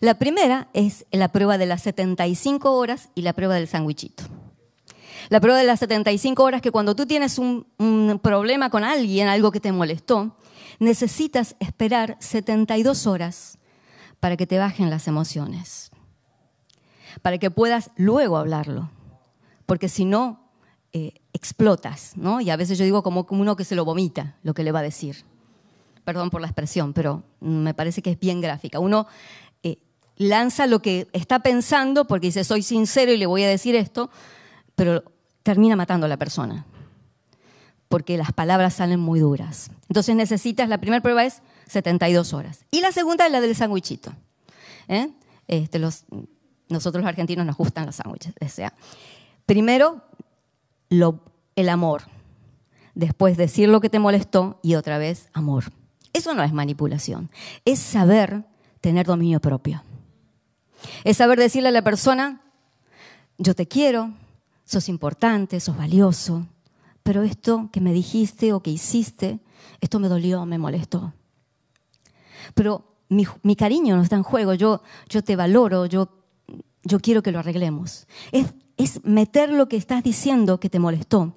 La 0.00 0.14
primera 0.14 0.68
es 0.72 1.04
la 1.10 1.28
prueba 1.28 1.58
de 1.58 1.66
las 1.66 1.82
75 1.82 2.72
horas 2.72 3.10
y 3.14 3.22
la 3.22 3.34
prueba 3.34 3.56
del 3.56 3.68
sandwichito. 3.68 4.24
La 5.28 5.40
prueba 5.40 5.58
de 5.58 5.66
las 5.66 5.80
75 5.80 6.42
horas 6.42 6.62
que 6.62 6.70
cuando 6.70 6.94
tú 6.94 7.06
tienes 7.06 7.38
un, 7.38 7.66
un, 7.78 8.20
problema 8.22 8.70
con 8.70 8.84
alguien, 8.84 9.28
algo 9.28 9.52
que 9.52 9.60
te 9.60 9.72
molestó, 9.72 10.36
necesitas 10.78 11.56
esperar 11.60 12.16
72 12.20 13.06
horas 13.06 13.58
para 14.20 14.36
que 14.36 14.46
te 14.46 14.58
bajen 14.58 14.90
las 14.90 15.08
emociones, 15.08 15.90
para 17.22 17.38
que 17.38 17.50
puedas 17.50 17.90
luego 17.96 18.36
hablarlo, 18.36 18.90
porque 19.66 19.88
si 19.88 20.04
no, 20.04 20.42
eh, 20.94 21.14
explotas, 21.32 22.12
¿no? 22.16 22.42
Y 22.42 22.50
a 22.50 22.56
veces 22.56 22.76
yo 22.76 22.84
digo 22.84 23.02
como 23.02 23.26
uno 23.30 23.56
que 23.56 23.64
se 23.64 23.74
lo 23.74 23.86
vomita, 23.86 24.36
lo 24.42 24.52
que 24.52 24.62
le 24.62 24.72
va 24.72 24.80
a 24.80 24.82
decir. 24.82 25.24
Perdón 26.04 26.28
por 26.28 26.42
la 26.42 26.48
expresión, 26.48 26.92
pero 26.92 27.22
me 27.40 27.72
parece 27.72 28.02
que 28.02 28.10
es 28.10 28.20
bien 28.20 28.42
gráfica. 28.42 28.78
Uno 28.78 29.06
eh, 29.62 29.78
lanza 30.18 30.66
lo 30.66 30.82
que 30.82 31.08
está 31.14 31.38
pensando 31.38 32.06
porque 32.06 32.26
dice, 32.26 32.44
soy 32.44 32.62
sincero 32.62 33.10
y 33.10 33.16
le 33.16 33.24
voy 33.24 33.42
a 33.42 33.48
decir 33.48 33.74
esto, 33.74 34.10
pero 34.74 35.02
termina 35.42 35.76
matando 35.76 36.06
a 36.06 36.08
la 36.08 36.16
persona, 36.16 36.66
porque 37.88 38.16
las 38.16 38.32
palabras 38.32 38.74
salen 38.74 39.00
muy 39.00 39.20
duras. 39.20 39.70
Entonces 39.88 40.16
necesitas, 40.16 40.68
la 40.68 40.78
primera 40.78 41.02
prueba 41.02 41.24
es 41.24 41.42
72 41.68 42.32
horas. 42.32 42.64
Y 42.70 42.80
la 42.80 42.92
segunda 42.92 43.26
es 43.26 43.32
la 43.32 43.40
del 43.40 43.54
sándwichito. 43.54 44.12
¿eh? 44.88 45.10
Este, 45.48 45.78
nosotros 45.78 47.02
los 47.02 47.08
argentinos 47.08 47.44
nos 47.46 47.56
gustan 47.56 47.86
los 47.86 47.96
sándwiches. 47.96 48.34
O 48.40 48.70
primero 49.46 50.02
el 51.56 51.68
amor. 51.68 52.02
Después 52.94 53.36
decir 53.36 53.68
lo 53.68 53.80
que 53.80 53.88
te 53.88 53.98
molestó 53.98 54.58
y 54.62 54.74
otra 54.74 54.98
vez 54.98 55.28
amor. 55.32 55.64
Eso 56.12 56.34
no 56.34 56.42
es 56.42 56.52
manipulación, 56.52 57.30
es 57.64 57.78
saber 57.78 58.44
tener 58.82 59.06
dominio 59.06 59.40
propio. 59.40 59.82
Es 61.04 61.16
saber 61.16 61.38
decirle 61.38 61.68
a 61.68 61.72
la 61.72 61.82
persona, 61.82 62.42
yo 63.38 63.54
te 63.54 63.66
quiero, 63.66 64.12
sos 64.72 64.88
importante, 64.88 65.60
sos 65.60 65.76
valioso, 65.76 66.46
pero 67.02 67.22
esto 67.22 67.68
que 67.72 67.80
me 67.80 67.92
dijiste 67.92 68.52
o 68.52 68.62
que 68.62 68.70
hiciste, 68.70 69.40
esto 69.80 69.98
me 69.98 70.08
dolió, 70.08 70.46
me 70.46 70.58
molestó. 70.58 71.12
Pero 72.54 72.96
mi, 73.08 73.56
cariño 73.56 73.96
no 73.96 74.02
está 74.02 74.16
en 74.16 74.22
juego, 74.22 74.54
yo, 74.54 74.82
te 75.24 75.36
valoro, 75.36 75.86
yo, 75.86 76.08
yo 76.84 77.00
quiero 77.00 77.22
que 77.22 77.32
lo 77.32 77.38
arreglemos. 77.38 78.06
Es 78.32 78.54
es 78.76 79.04
meter 79.04 79.50
lo 79.50 79.68
que 79.68 79.76
estás 79.76 80.02
diciendo 80.02 80.60
que 80.60 80.70
te 80.70 80.78
molestó, 80.78 81.34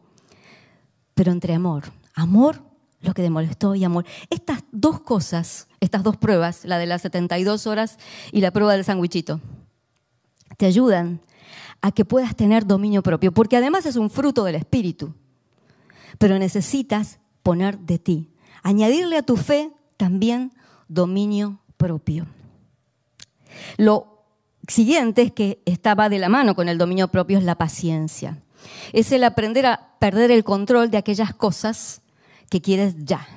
pero 1.13 1.31
entre 1.31 1.53
amor. 1.53 1.83
Amor, 2.13 2.61
lo 3.01 3.13
que 3.13 3.21
te 3.21 3.29
molestó 3.29 3.75
y 3.75 3.83
amor. 3.83 4.05
Estas 4.29 4.63
dos 4.71 5.01
cosas, 5.01 5.67
estas 5.79 6.03
dos 6.03 6.17
pruebas, 6.17 6.65
la 6.65 6.77
de 6.77 6.85
las 6.85 7.01
72 7.01 7.67
horas 7.67 7.97
y 8.31 8.41
la 8.41 8.51
prueba 8.51 8.73
del 8.73 8.85
sandwichito, 8.85 9.41
te 10.57 10.65
ayudan 10.65 11.21
a 11.85 11.91
que 11.91 12.03
puedas 12.03 12.35
tener 12.35 12.65
dominio 12.65 13.03
propio, 13.03 13.31
porque 13.31 13.57
además 13.57 13.85
es 13.85 13.95
un 13.95 14.09
fruto 14.09 14.43
del 14.43 14.55
Espíritu. 14.55 15.13
Pero 16.17 16.39
necesitas 16.39 17.19
poner 17.43 17.77
de 17.77 17.99
ti, 17.99 18.31
añadirle 18.63 19.17
a 19.17 19.21
tu 19.21 19.37
fe 19.37 19.71
también 19.95 20.51
dominio 20.87 21.59
propio. 21.77 22.25
Lo 23.77 24.25
siguiente 24.67 25.21
es 25.21 25.31
que 25.31 25.61
estaba 25.65 26.09
de 26.09 26.17
la 26.17 26.27
mano 26.27 26.55
con 26.55 26.69
el 26.69 26.79
dominio 26.79 27.09
propio 27.09 27.37
es 27.37 27.43
la 27.43 27.53
paciencia. 27.53 28.41
Es 28.91 29.11
el 29.11 29.23
aprender 29.23 29.67
a 29.67 29.91
perder 29.99 30.31
el 30.31 30.43
control 30.43 30.89
de 30.89 30.97
aquellas 30.97 31.35
cosas 31.35 32.01
que 32.49 32.61
quieres 32.61 32.95
ya. 32.97 33.27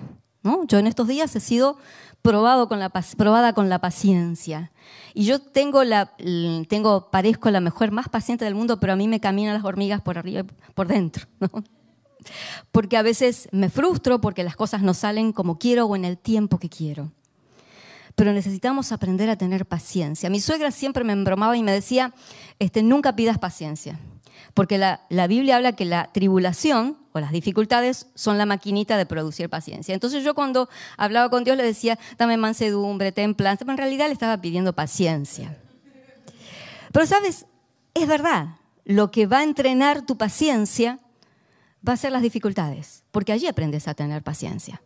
¿No? 0.43 0.67
Yo 0.67 0.79
en 0.79 0.87
estos 0.87 1.09
días 1.09 1.35
he 1.37 1.41
sido 1.41 1.79
probado 2.23 2.69
con 2.69 2.79
la, 2.79 2.91
probada 2.91 3.53
con 3.53 3.69
la 3.69 3.81
paciencia. 3.81 4.73
Y 5.15 5.25
yo 5.25 5.41
tengo 5.41 5.85
la, 5.85 6.13
tengo, 6.69 7.11
parezco 7.11 7.51
la 7.51 7.61
mejor, 7.61 7.91
más 7.91 8.09
paciente 8.09 8.45
del 8.45 8.55
mundo, 8.55 8.81
pero 8.81 8.93
a 8.93 8.97
mí 8.97 9.09
me 9.09 9.21
caminan 9.21 9.55
las 9.55 9.65
hormigas 9.65 10.03
por 10.03 10.19
arriba 10.19 10.45
por 10.75 10.89
dentro. 10.89 11.27
Porque 12.73 12.97
a 12.97 13.03
veces 13.03 13.49
me 13.53 13.71
frustro 13.71 14.21
porque 14.21 14.43
las 14.43 14.57
cosas 14.57 14.83
no 14.83 14.93
salen 14.93 15.33
como 15.33 15.59
quiero 15.59 15.87
o 15.87 15.97
en 15.97 16.05
el 16.05 16.19
tiempo 16.19 16.59
que 16.59 16.69
quiero 16.69 17.13
pero 18.19 18.33
necesitamos 18.33 18.91
aprender 18.91 19.31
a 19.31 19.37
tener 19.37 19.65
paciencia. 19.65 20.29
Mi 20.29 20.41
suegra 20.41 20.73
siempre 20.73 21.05
me 21.05 21.13
embromaba 21.13 21.57
y 21.57 21.63
me 21.63 21.71
decía, 21.71 22.13
este, 22.59 22.83
nunca 22.83 23.15
pidas 23.15 23.39
paciencia, 23.39 24.01
Porque 24.55 24.79
la, 24.79 25.03
la, 25.09 25.27
Biblia 25.27 25.57
habla 25.57 25.73
que 25.73 25.85
la 25.85 26.11
tribulación 26.13 26.99
o 27.13 27.21
las 27.21 27.33
dificultades 27.33 28.07
son 28.15 28.39
la 28.39 28.47
maquinita 28.47 28.97
de 28.97 29.07
producir 29.07 29.49
paciencia. 29.49 29.95
Entonces 29.95 30.25
yo 30.25 30.35
cuando 30.35 30.69
hablaba 30.97 31.31
con 31.31 31.45
Dios 31.45 31.57
le 31.57 31.63
decía, 31.63 31.99
dame 32.17 32.37
mansedumbre, 32.37 33.13
templanza, 33.13 33.65
pero 33.65 33.73
en 33.73 33.79
realidad 33.79 34.07
le 34.07 34.13
estaba 34.13 34.41
pidiendo 34.41 34.73
paciencia. 34.73 35.57
Pero 36.93 37.07
sabes, 37.07 37.47
es 37.95 38.07
verdad, 38.07 38.57
lo 38.85 39.11
que 39.11 39.27
va 39.27 39.41
a 39.41 39.45
entrenar 39.45 40.07
tu 40.07 40.17
paciencia 40.17 40.99
va 41.87 41.93
a 41.93 41.97
ser 41.97 42.13
las 42.13 42.23
dificultades, 42.23 43.05
porque 43.11 43.33
allí 43.33 43.47
aprendes 43.47 43.89
a 43.89 43.95
tener 43.95 44.23
paciencia. 44.23 44.83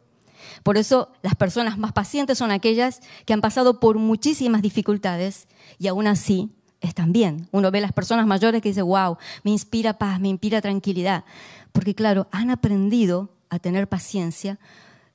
Por 0.63 0.77
eso 0.77 1.13
las 1.23 1.35
personas 1.35 1.79
más 1.79 1.93
pacientes 1.93 2.39
son 2.39 2.51
aquellas 2.51 3.01
que 3.25 3.33
han 3.33 3.41
pasado 3.41 3.81
por 3.81 3.99
muchísimas 3.99 4.63
dificultades 4.63 5.49
y 5.79 5.87
aún 5.87 6.07
así 6.07 6.51
están 6.83 7.13
bien. 7.13 7.49
Uno 7.53 7.71
ve 7.71 7.81
las 7.81 7.93
personas 7.93 8.27
mayores 8.27 8.61
que 8.61 8.69
dice, 8.69 8.83
wow, 8.83 9.17
me 9.45 9.51
inspira 9.51 9.95
paz, 9.95 10.21
me 10.21 10.29
inspira 10.29 10.61
tranquilidad. 10.61 11.25
Porque 11.73 11.95
claro, 11.95 12.27
han 12.31 12.51
aprendido 12.51 13.31
a 13.49 13.59
tener 13.59 13.89
paciencia, 13.89 14.59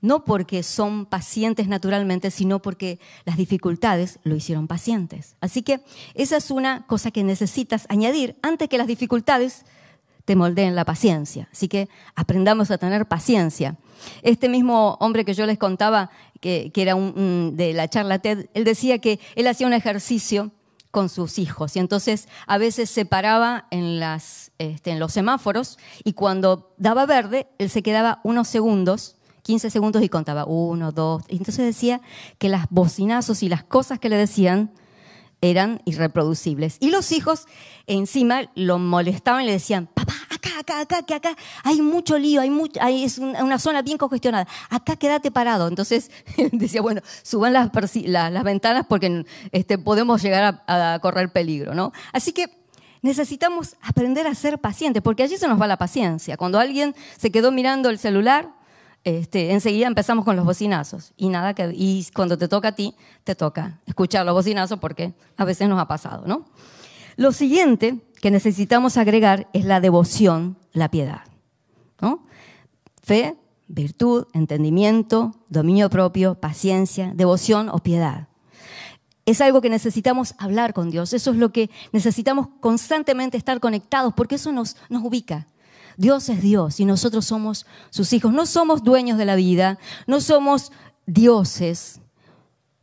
no 0.01 0.25
porque 0.25 0.63
son 0.63 1.05
pacientes 1.05 1.67
naturalmente, 1.67 2.31
sino 2.31 2.61
porque 2.61 2.99
las 3.25 3.37
dificultades 3.37 4.19
lo 4.23 4.35
hicieron 4.35 4.67
pacientes. 4.67 5.35
Así 5.41 5.61
que 5.61 5.81
esa 6.13 6.37
es 6.37 6.51
una 6.51 6.85
cosa 6.87 7.11
que 7.11 7.23
necesitas 7.23 7.85
añadir 7.89 8.37
antes 8.41 8.69
que 8.69 8.77
las 8.77 8.87
dificultades 8.87 9.65
te 10.25 10.35
moldeen 10.35 10.75
la 10.75 10.85
paciencia. 10.85 11.47
Así 11.51 11.67
que 11.67 11.89
aprendamos 12.13 12.69
a 12.69 12.77
tener 12.77 13.07
paciencia. 13.07 13.77
Este 14.21 14.49
mismo 14.49 14.97
hombre 14.99 15.25
que 15.25 15.33
yo 15.33 15.45
les 15.45 15.57
contaba, 15.57 16.11
que, 16.41 16.71
era 16.75 16.95
un, 16.95 17.53
de 17.55 17.73
la 17.73 17.87
charla 17.87 18.19
TED, 18.19 18.47
él 18.53 18.63
decía 18.63 18.99
que 18.99 19.19
él 19.35 19.47
hacía 19.47 19.67
un 19.67 19.73
ejercicio 19.73 20.51
con 20.97 21.09
sus 21.09 21.37
hijos 21.37 21.75
y 21.75 21.79
entonces 21.79 22.27
a 22.47 22.57
veces 22.57 22.89
se 22.89 23.05
paraba 23.05 23.67
este, 23.69 24.89
en 24.89 24.99
los 24.99 25.13
semáforos 25.13 25.77
y 26.03 26.13
cuando 26.13 26.73
daba 26.79 27.05
verde, 27.05 27.45
él 27.59 27.69
se 27.69 27.83
quedaba 27.83 28.19
unos 28.23 28.47
segundos 28.47 29.15
15 29.43 29.69
segundos 29.69 30.01
y 30.01 30.09
contaba 30.09 30.45
uno, 30.45 30.91
dos. 30.91 31.21
Y 31.29 31.37
entonces 31.37 31.63
decía 31.63 32.01
que 32.39 32.49
las 32.49 32.65
bocinazos 32.71 33.43
y 33.43 33.47
las 33.47 33.63
cosas 33.63 33.99
que 33.99 34.09
le 34.09 34.17
decían 34.17 34.71
eran 35.39 35.83
irreproducibles. 35.85 36.77
Y 36.79 36.89
los 36.89 37.11
hijos 37.11 37.45
encima 37.85 38.49
lo 38.55 38.79
molestaban 38.79 39.43
y 39.43 39.45
le 39.45 39.51
decían, 39.51 39.89
acá, 40.59 40.79
acá, 40.81 40.81
acá, 40.81 41.01
que 41.03 41.13
acá 41.13 41.35
hay 41.63 41.81
mucho 41.81 42.17
lío, 42.17 42.41
hay, 42.41 42.49
mucho, 42.49 42.79
es 42.81 43.17
una 43.17 43.59
zona 43.59 43.81
bien 43.81 43.97
congestionada, 43.97 44.47
acá 44.69 44.95
quédate 44.95 45.31
parado. 45.31 45.67
Entonces 45.67 46.11
decía, 46.51 46.81
bueno, 46.81 47.01
suban 47.23 47.53
las, 47.53 47.69
las, 48.05 48.43
ventanas 48.43 48.85
porque 48.87 49.25
este, 49.51 49.77
podemos 49.77 50.21
llegar 50.21 50.61
a, 50.67 50.93
a, 50.93 50.99
correr 50.99 51.31
peligro. 51.31 51.73
¿no? 51.73 51.91
Así 52.13 52.31
que 52.31 52.47
necesitamos 53.01 53.75
aprender 53.81 54.27
a 54.27 54.35
ser 54.35 54.59
pacientes, 54.59 55.01
porque 55.01 55.23
allí 55.23 55.37
se 55.37 55.47
nos 55.47 55.59
va 55.59 55.67
la 55.67 55.77
paciencia. 55.77 56.37
Cuando 56.37 56.59
alguien 56.59 56.95
se 57.17 57.31
quedó 57.31 57.51
mirando 57.51 57.89
el 57.89 57.99
celular, 57.99 58.49
este, 59.03 59.53
enseguida 59.53 59.87
empezamos 59.87 60.25
con 60.25 60.35
los 60.35 60.45
bocinazos. 60.45 61.13
Y 61.15 61.29
nada 61.29 61.53
que, 61.53 61.71
y 61.73 62.05
cuando 62.13 62.37
te 62.37 62.47
toca 62.47 62.69
a 62.69 62.71
ti, 62.73 62.95
te 63.23 63.35
toca 63.35 63.79
escuchar 63.85 64.25
los 64.25 64.35
bocinazos 64.35 64.79
porque 64.79 65.13
a 65.37 65.45
veces 65.45 65.69
nos 65.69 65.79
ha 65.79 65.87
pasado, 65.87 66.27
¿no? 66.27 66.45
Lo 67.15 67.31
siguiente 67.31 67.99
que 68.21 68.31
necesitamos 68.31 68.97
agregar 68.97 69.49
es 69.53 69.65
la 69.65 69.79
devoción, 69.79 70.57
la 70.73 70.89
piedad. 70.89 71.21
¿no? 72.01 72.23
Fe, 73.01 73.37
virtud, 73.67 74.25
entendimiento, 74.33 75.35
dominio 75.49 75.89
propio, 75.89 76.35
paciencia, 76.35 77.11
devoción 77.15 77.69
o 77.69 77.79
piedad. 77.79 78.27
Es 79.25 79.41
algo 79.41 79.61
que 79.61 79.69
necesitamos 79.69 80.35
hablar 80.37 80.73
con 80.73 80.89
Dios, 80.89 81.11
eso 81.13 81.31
es 81.31 81.37
lo 81.37 81.51
que 81.51 81.69
necesitamos 81.91 82.47
constantemente 82.61 83.37
estar 83.37 83.59
conectados, 83.59 84.13
porque 84.15 84.35
eso 84.35 84.51
nos, 84.51 84.77
nos 84.89 85.03
ubica. 85.03 85.47
Dios 85.97 86.29
es 86.29 86.41
Dios 86.41 86.79
y 86.79 86.85
nosotros 86.85 87.25
somos 87.25 87.65
sus 87.89 88.13
hijos. 88.13 88.31
No 88.31 88.45
somos 88.45 88.83
dueños 88.83 89.17
de 89.17 89.25
la 89.25 89.35
vida, 89.35 89.79
no 90.05 90.21
somos 90.21 90.71
dioses, 91.07 91.99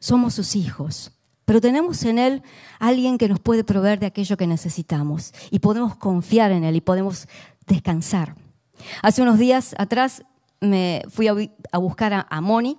somos 0.00 0.34
sus 0.34 0.56
hijos. 0.56 1.12
Pero 1.44 1.60
tenemos 1.60 2.02
en 2.04 2.18
Él 2.18 2.42
alguien 2.78 3.18
que 3.18 3.28
nos 3.28 3.40
puede 3.40 3.64
proveer 3.64 3.98
de 3.98 4.06
aquello 4.06 4.36
que 4.36 4.46
necesitamos 4.46 5.32
y 5.50 5.58
podemos 5.58 5.96
confiar 5.96 6.52
en 6.52 6.64
Él 6.64 6.76
y 6.76 6.80
podemos 6.80 7.28
descansar. 7.66 8.34
Hace 9.02 9.22
unos 9.22 9.38
días 9.38 9.74
atrás 9.78 10.24
me 10.60 11.02
fui 11.08 11.28
a, 11.28 11.78
buscar 11.78 12.26
a, 12.28 12.40
Moni, 12.40 12.78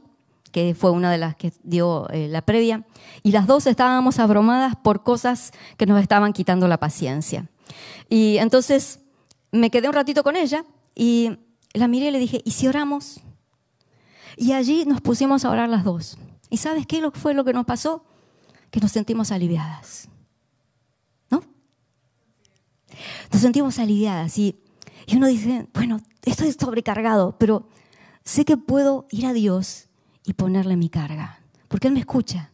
que 0.51 0.73
fue 0.73 0.91
una 0.91 1.11
de 1.11 1.17
las 1.17 1.35
que 1.35 1.53
dio 1.63 2.09
eh, 2.09 2.27
la 2.27 2.41
previa, 2.41 2.85
y 3.23 3.31
las 3.31 3.47
dos 3.47 3.67
estábamos 3.67 4.19
abrumadas 4.19 4.75
por 4.75 5.03
cosas 5.03 5.51
que 5.77 5.85
nos 5.85 6.01
estaban 6.01 6.33
quitando 6.33 6.67
la 6.67 6.79
paciencia. 6.79 7.49
Y 8.09 8.37
entonces 8.37 8.99
me 9.51 9.69
quedé 9.69 9.87
un 9.87 9.93
ratito 9.93 10.23
con 10.23 10.35
ella 10.35 10.65
y 10.95 11.37
la 11.73 11.87
miré 11.87 12.07
y 12.07 12.11
le 12.11 12.19
dije, 12.19 12.41
¿y 12.43 12.51
si 12.51 12.67
oramos? 12.67 13.21
Y 14.37 14.53
allí 14.53 14.85
nos 14.85 15.01
pusimos 15.01 15.45
a 15.45 15.49
orar 15.49 15.69
las 15.69 15.83
dos. 15.83 16.17
¿Y 16.49 16.57
sabes 16.57 16.85
qué 16.85 17.09
fue 17.13 17.33
lo 17.33 17.43
que 17.43 17.53
nos 17.53 17.65
pasó? 17.65 18.03
Que 18.75 18.81
nos 18.81 18.91
sentimos 18.91 19.31
aliviadas. 19.31 20.09
¿No? 21.31 21.41
Nos 23.31 23.41
sentimos 23.41 23.79
aliviadas 23.79 24.37
y, 24.37 24.59
y 25.07 25.15
uno 25.15 25.27
dice, 25.27 25.69
bueno, 25.73 26.01
estoy 26.25 26.51
sobrecargado, 26.51 27.37
pero 27.37 27.69
sé 28.25 28.43
que 28.43 28.57
puedo 28.57 29.07
ir 29.11 29.27
a 29.27 29.31
Dios 29.31 29.87
y 30.25 30.33
ponerle 30.33 30.75
mi 30.75 30.89
carga, 30.89 31.39
porque 31.69 31.87
Él 31.87 31.93
me 31.93 32.01
escucha, 32.01 32.51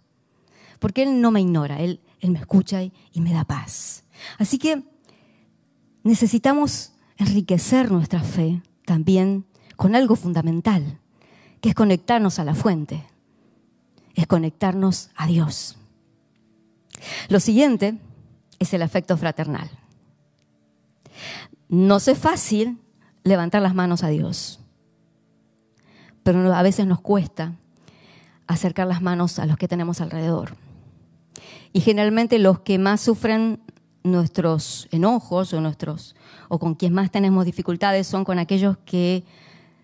porque 0.77 1.01
Él 1.01 1.21
no 1.21 1.31
me 1.31 1.41
ignora, 1.41 1.79
Él, 1.79 2.01
él 2.19 2.29
me 2.29 2.37
escucha 2.37 2.83
y, 2.83 2.93
y 3.11 3.21
me 3.21 3.33
da 3.33 3.43
paz. 3.43 4.03
Así 4.37 4.59
que 4.59 4.83
necesitamos 6.03 6.93
enriquecer 7.17 7.89
nuestra 7.89 8.21
fe 8.21 8.61
también 8.85 9.47
con 9.75 9.95
algo 9.95 10.15
fundamental, 10.15 10.99
que 11.61 11.69
es 11.69 11.73
conectarnos 11.73 12.37
a 12.37 12.43
la 12.43 12.53
fuente, 12.53 13.07
es 14.13 14.27
conectarnos 14.27 15.09
a 15.15 15.25
Dios. 15.25 15.79
Lo 17.29 17.39
siguiente 17.39 17.97
es 18.59 18.73
el 18.73 18.81
afecto 18.81 19.17
fraternal. 19.17 19.69
No 21.69 21.97
es 21.97 22.17
fácil 22.17 22.79
levantar 23.23 23.61
las 23.61 23.75
manos 23.75 24.03
a 24.03 24.09
Dios, 24.09 24.59
pero 26.23 26.53
a 26.53 26.61
veces 26.61 26.85
nos 26.85 27.01
cuesta 27.01 27.53
acercar 28.47 28.87
las 28.87 29.01
manos 29.01 29.39
a 29.39 29.45
los 29.45 29.57
que 29.57 29.67
tenemos 29.67 30.01
alrededor. 30.01 30.55
Y 31.73 31.79
generalmente 31.79 32.39
los 32.39 32.59
que 32.59 32.77
más 32.77 33.01
sufren 33.01 33.61
nuestros 34.03 34.87
enojos 34.91 35.53
o, 35.53 35.61
nuestros, 35.61 36.15
o 36.49 36.59
con 36.59 36.75
quien 36.75 36.93
más 36.93 37.11
tenemos 37.11 37.45
dificultades 37.45 38.07
son 38.07 38.25
con 38.25 38.39
aquellos 38.39 38.77
que 38.79 39.23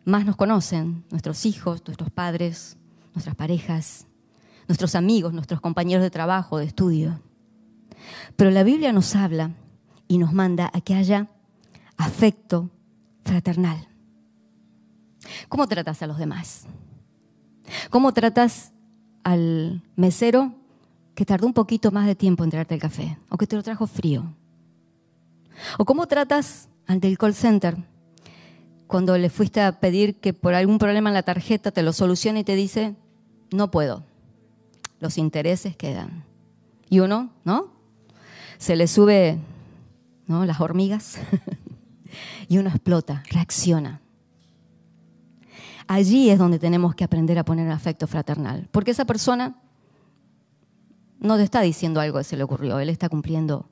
más 0.06 0.25
nos 0.25 0.36
conocen, 0.36 1.03
nuestros 1.12 1.45
hijos, 1.45 1.84
nuestros 1.86 2.10
padres, 2.12 2.77
nuestras 3.13 3.36
parejas, 3.36 4.07
nuestros 4.67 4.95
amigos, 4.95 5.34
nuestros 5.34 5.62
compañeros 5.62 6.03
de 6.03 6.10
trabajo, 6.10 6.58
de 6.58 6.65
estudio. 6.65 7.19
Pero 8.36 8.51
la 8.51 8.63
Biblia 8.63 8.91
nos 8.93 9.15
habla 9.15 9.51
y 10.08 10.17
nos 10.17 10.34
manda 10.34 10.69
a 10.73 10.82
que 10.82 10.93
haya 10.93 11.27
afecto 11.97 12.69
fraternal. 13.23 13.88
¿Cómo 15.49 15.67
tratas 15.67 16.01
a 16.01 16.08
los 16.08 16.17
demás? 16.17 16.65
¿Cómo 17.89 18.13
tratas 18.13 18.71
al 19.23 19.84
mesero 19.95 20.53
que 21.15 21.25
tardó 21.25 21.47
un 21.47 21.53
poquito 21.53 21.91
más 21.91 22.06
de 22.06 22.15
tiempo 22.15 22.43
en 22.43 22.51
traerte 22.51 22.75
el 22.75 22.82
café 22.82 23.17
o 23.30 23.38
que 23.38 23.47
te 23.47 23.56
lo 23.56 23.63
trajo 23.63 23.88
frío? 23.88 24.34
¿O 25.77 25.86
cómo 25.86 26.08
tratas 26.08 26.69
ante 26.86 27.08
el 27.08 27.17
call 27.17 27.34
center 27.34 27.77
cuando 28.86 29.17
le 29.17 29.30
fuiste 29.30 29.62
a 29.62 29.80
pedir 29.80 30.19
que 30.19 30.34
por 30.34 30.53
algún 30.53 30.77
problema 30.77 31.10
en 31.10 31.15
la 31.15 31.23
tarjeta 31.23 31.71
te 31.71 31.84
lo 31.84 31.91
solucione 31.91 32.41
y 32.41 32.43
te 32.43 32.56
dice, 32.56 32.95
no 33.51 33.69
puedo, 33.69 34.03
los 35.00 35.18
intereses 35.18 35.76
quedan? 35.76 36.24
Y 36.90 37.00
uno, 37.00 37.32
¿no? 37.44 37.72
Se 38.58 38.76
le 38.76 38.88
sube, 38.88 39.38
¿no? 40.26 40.46
Las 40.46 40.62
hormigas 40.62 41.20
y 42.48 42.58
uno 42.58 42.70
explota, 42.70 43.24
reacciona. 43.30 44.02
Allí 45.88 46.30
es 46.30 46.40
donde 46.40 46.60
tenemos 46.60 46.96
que 46.96 47.04
aprender 47.04 47.40
a 47.40 47.46
poner 47.46 47.70
afecto 47.72 48.08
fraternal, 48.08 48.68
porque 48.72 48.92
esa 48.92 49.06
persona 49.06 49.56
no 51.20 51.38
te 51.38 51.44
está 51.44 51.62
diciendo 51.62 52.00
algo 52.02 52.18
que 52.18 52.24
se 52.24 52.38
le 52.38 52.44
ocurrió, 52.44 52.80
él 52.80 52.90
está 52.90 53.10
cumpliendo 53.10 53.70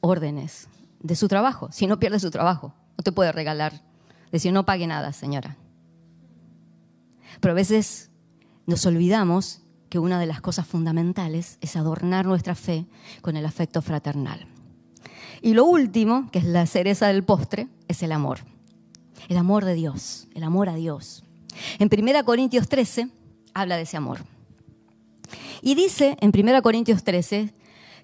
órdenes 0.00 0.68
de 1.00 1.16
su 1.16 1.28
trabajo. 1.28 1.68
Si 1.72 1.86
no 1.86 1.98
pierde 1.98 2.20
su 2.20 2.30
trabajo, 2.30 2.74
no 2.96 3.02
te 3.02 3.12
puede 3.12 3.32
regalar, 3.32 3.82
decir 4.30 4.52
no 4.52 4.66
pague 4.66 4.86
nada, 4.86 5.12
señora. 5.12 5.56
Pero 7.40 7.52
a 7.52 7.54
veces 7.54 8.10
nos 8.66 8.84
olvidamos 8.86 9.59
que 9.90 9.98
una 9.98 10.18
de 10.18 10.26
las 10.26 10.40
cosas 10.40 10.66
fundamentales 10.66 11.58
es 11.60 11.76
adornar 11.76 12.24
nuestra 12.24 12.54
fe 12.54 12.86
con 13.20 13.36
el 13.36 13.44
afecto 13.44 13.82
fraternal. 13.82 14.46
Y 15.42 15.54
lo 15.54 15.64
último, 15.64 16.30
que 16.30 16.38
es 16.38 16.44
la 16.44 16.64
cereza 16.66 17.08
del 17.08 17.24
postre, 17.24 17.68
es 17.88 18.02
el 18.02 18.12
amor. 18.12 18.38
El 19.28 19.36
amor 19.36 19.64
de 19.64 19.74
Dios, 19.74 20.28
el 20.34 20.44
amor 20.44 20.68
a 20.68 20.74
Dios. 20.74 21.24
En 21.78 21.90
1 21.92 22.24
Corintios 22.24 22.68
13 22.68 23.08
habla 23.52 23.76
de 23.76 23.82
ese 23.82 23.96
amor. 23.96 24.20
Y 25.60 25.74
dice 25.74 26.16
en 26.20 26.32
1 26.34 26.62
Corintios 26.62 27.04
13 27.04 27.52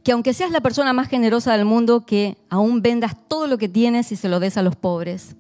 que 0.03 0.12
aunque 0.12 0.35
seas 0.35 0.51
la 0.51 0.61
persona 0.61 0.92
más 0.92 1.09
generosa 1.09 1.57
del 1.57 1.64
mundo, 1.64 2.07
que 2.07 2.37
aún 2.49 2.81
vendas 2.81 3.16
todo 3.29 3.46
lo 3.46 3.59
que 3.59 3.68
tienes 3.68 4.12
y 4.12 4.16
se 4.16 4.29
lo 4.29 4.38
des 4.38 4.57
a 4.57 4.62
los 4.62 4.77
pobres. 4.77 5.35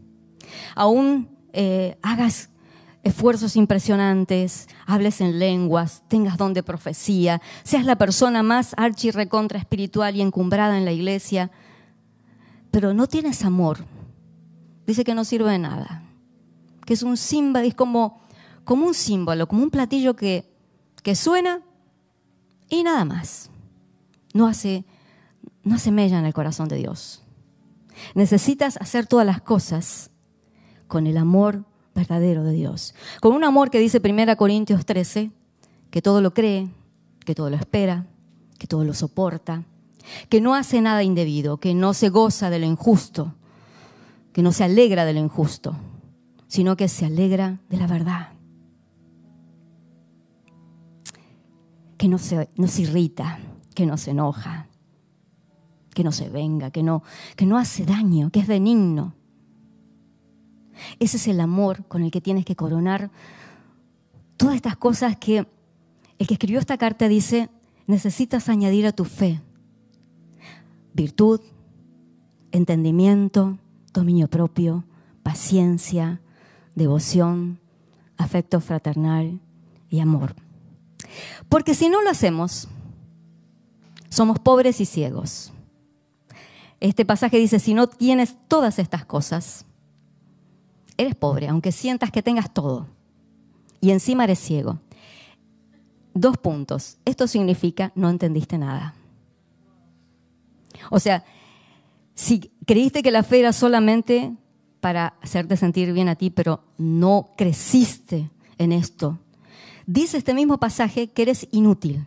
Aún 0.74 1.28
eh, 1.52 1.96
hagas 2.02 2.50
esfuerzos 3.06 3.54
impresionantes, 3.54 4.68
hables 4.84 5.20
en 5.20 5.38
lenguas, 5.38 6.02
tengas 6.08 6.36
don 6.36 6.52
de 6.54 6.64
profecía, 6.64 7.40
seas 7.62 7.84
la 7.84 7.96
persona 7.96 8.42
más 8.42 8.74
archi 8.76 9.12
recontra 9.12 9.60
espiritual 9.60 10.16
y 10.16 10.22
encumbrada 10.22 10.76
en 10.76 10.84
la 10.84 10.90
iglesia, 10.90 11.52
pero 12.72 12.94
no 12.94 13.06
tienes 13.06 13.44
amor, 13.44 13.84
dice 14.86 15.04
que 15.04 15.14
no 15.14 15.24
sirve 15.24 15.52
de 15.52 15.60
nada, 15.60 16.02
que 16.84 16.94
es 16.94 17.04
un 17.04 17.16
símbolo, 17.16 17.64
es 17.64 17.76
como, 17.76 18.22
como 18.64 18.86
un 18.86 18.94
símbolo, 18.94 19.46
como 19.46 19.62
un 19.62 19.70
platillo 19.70 20.16
que, 20.16 20.52
que 21.04 21.14
suena 21.14 21.62
y 22.68 22.82
nada 22.82 23.04
más. 23.04 23.50
No 24.34 24.48
hace, 24.48 24.84
no 25.62 25.76
hace 25.76 25.92
mella 25.92 26.18
en 26.18 26.26
el 26.26 26.34
corazón 26.34 26.68
de 26.68 26.76
Dios. 26.76 27.22
Necesitas 28.14 28.76
hacer 28.78 29.06
todas 29.06 29.24
las 29.24 29.40
cosas 29.40 30.10
con 30.88 31.06
el 31.06 31.16
amor 31.16 31.64
verdadero 31.96 32.44
de 32.44 32.52
Dios. 32.52 32.94
Con 33.20 33.32
un 33.32 33.42
amor 33.42 33.70
que 33.70 33.80
dice 33.80 34.00
1 34.04 34.36
Corintios 34.36 34.86
13, 34.86 35.32
que 35.90 36.02
todo 36.02 36.20
lo 36.20 36.32
cree, 36.32 36.68
que 37.24 37.34
todo 37.34 37.50
lo 37.50 37.56
espera, 37.56 38.06
que 38.58 38.68
todo 38.68 38.84
lo 38.84 38.94
soporta, 38.94 39.64
que 40.28 40.40
no 40.40 40.54
hace 40.54 40.80
nada 40.80 41.02
indebido, 41.02 41.56
que 41.56 41.74
no 41.74 41.94
se 41.94 42.10
goza 42.10 42.50
de 42.50 42.60
lo 42.60 42.66
injusto, 42.66 43.34
que 44.32 44.42
no 44.42 44.52
se 44.52 44.62
alegra 44.62 45.04
de 45.04 45.14
lo 45.14 45.20
injusto, 45.20 45.74
sino 46.46 46.76
que 46.76 46.86
se 46.86 47.06
alegra 47.06 47.58
de 47.70 47.76
la 47.78 47.86
verdad. 47.86 48.28
Que 51.96 52.08
no 52.08 52.18
se, 52.18 52.50
no 52.56 52.68
se 52.68 52.82
irrita, 52.82 53.40
que 53.74 53.86
no 53.86 53.96
se 53.96 54.10
enoja, 54.10 54.68
que 55.94 56.04
no 56.04 56.12
se 56.12 56.28
venga, 56.28 56.70
que 56.70 56.82
no, 56.82 57.02
que 57.36 57.46
no 57.46 57.56
hace 57.56 57.86
daño, 57.86 58.30
que 58.30 58.40
es 58.40 58.46
benigno 58.46 59.15
ese 60.98 61.16
es 61.16 61.28
el 61.28 61.40
amor 61.40 61.84
con 61.86 62.02
el 62.02 62.10
que 62.10 62.20
tienes 62.20 62.44
que 62.44 62.56
coronar 62.56 63.10
todas 64.36 64.56
estas 64.56 64.76
cosas 64.76 65.16
que 65.16 65.46
el 66.18 66.26
que 66.26 66.34
escribió 66.34 66.58
esta 66.58 66.78
carta 66.78 67.08
dice, 67.08 67.50
necesitas 67.86 68.48
añadir 68.48 68.86
a 68.86 68.92
tu 68.92 69.04
fe 69.04 69.40
virtud, 70.96 71.40
entendimiento, 72.52 73.58
dominio 73.92 74.28
propio, 74.28 74.84
paciencia, 75.22 76.22
devoción, 76.74 77.60
afecto 78.16 78.60
fraternal 78.60 79.38
y 79.90 80.00
amor. 80.00 80.34
Porque 81.50 81.74
si 81.74 81.90
no 81.90 82.00
lo 82.00 82.08
hacemos, 82.08 82.68
somos 84.08 84.38
pobres 84.38 84.80
y 84.80 84.86
ciegos. 84.86 85.52
Este 86.80 87.04
pasaje 87.04 87.36
dice, 87.36 87.58
si 87.58 87.74
no 87.74 87.88
tienes 87.88 88.36
todas 88.48 88.78
estas 88.78 89.04
cosas, 89.04 89.65
eres 90.96 91.14
pobre, 91.14 91.48
aunque 91.48 91.72
sientas 91.72 92.10
que 92.10 92.22
tengas 92.22 92.52
todo. 92.52 92.86
Y 93.80 93.90
encima 93.90 94.24
eres 94.24 94.38
ciego. 94.38 94.80
Dos 96.14 96.38
puntos. 96.38 96.98
Esto 97.04 97.26
significa 97.26 97.92
no 97.94 98.08
entendiste 98.08 98.58
nada. 98.58 98.94
O 100.90 100.98
sea, 100.98 101.24
si 102.14 102.50
creíste 102.66 103.02
que 103.02 103.10
la 103.10 103.22
fe 103.22 103.40
era 103.40 103.52
solamente 103.52 104.34
para 104.80 105.14
hacerte 105.20 105.56
sentir 105.56 105.92
bien 105.92 106.08
a 106.08 106.14
ti, 106.14 106.30
pero 106.30 106.62
no 106.78 107.30
creciste 107.36 108.30
en 108.58 108.72
esto, 108.72 109.18
dice 109.86 110.16
este 110.16 110.34
mismo 110.34 110.58
pasaje 110.58 111.08
que 111.08 111.22
eres 111.22 111.48
inútil. 111.50 112.06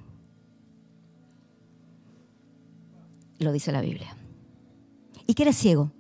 Lo 3.38 3.52
dice 3.52 3.72
la 3.72 3.82
Biblia. 3.82 4.16
Y 5.28 5.34
que 5.34 5.44
eres 5.44 5.58
ciego. 5.58 5.92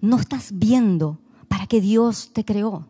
No 0.00 0.18
estás 0.18 0.50
viendo 0.54 1.18
para 1.52 1.66
que 1.66 1.82
Dios 1.82 2.30
te 2.32 2.46
creó, 2.46 2.86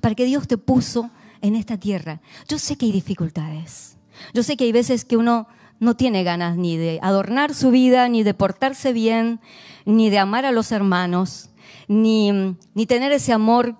para 0.00 0.14
que 0.14 0.24
Dios 0.24 0.46
te 0.46 0.56
puso 0.56 1.10
en 1.40 1.56
esta 1.56 1.78
tierra. 1.78 2.20
Yo 2.46 2.60
sé 2.60 2.76
que 2.76 2.86
hay 2.86 2.92
dificultades. 2.92 3.98
Yo 4.32 4.44
sé 4.44 4.56
que 4.56 4.62
hay 4.62 4.70
veces 4.70 5.04
que 5.04 5.16
uno 5.16 5.48
no 5.80 5.96
tiene 5.96 6.22
ganas 6.22 6.56
ni 6.56 6.76
de 6.76 7.00
adornar 7.02 7.54
su 7.54 7.72
vida, 7.72 8.08
ni 8.08 8.22
de 8.22 8.34
portarse 8.34 8.92
bien, 8.92 9.40
ni 9.84 10.10
de 10.10 10.20
amar 10.20 10.44
a 10.44 10.52
los 10.52 10.70
hermanos, 10.70 11.50
ni, 11.88 12.30
ni 12.72 12.86
tener 12.86 13.10
ese 13.10 13.32
amor 13.32 13.74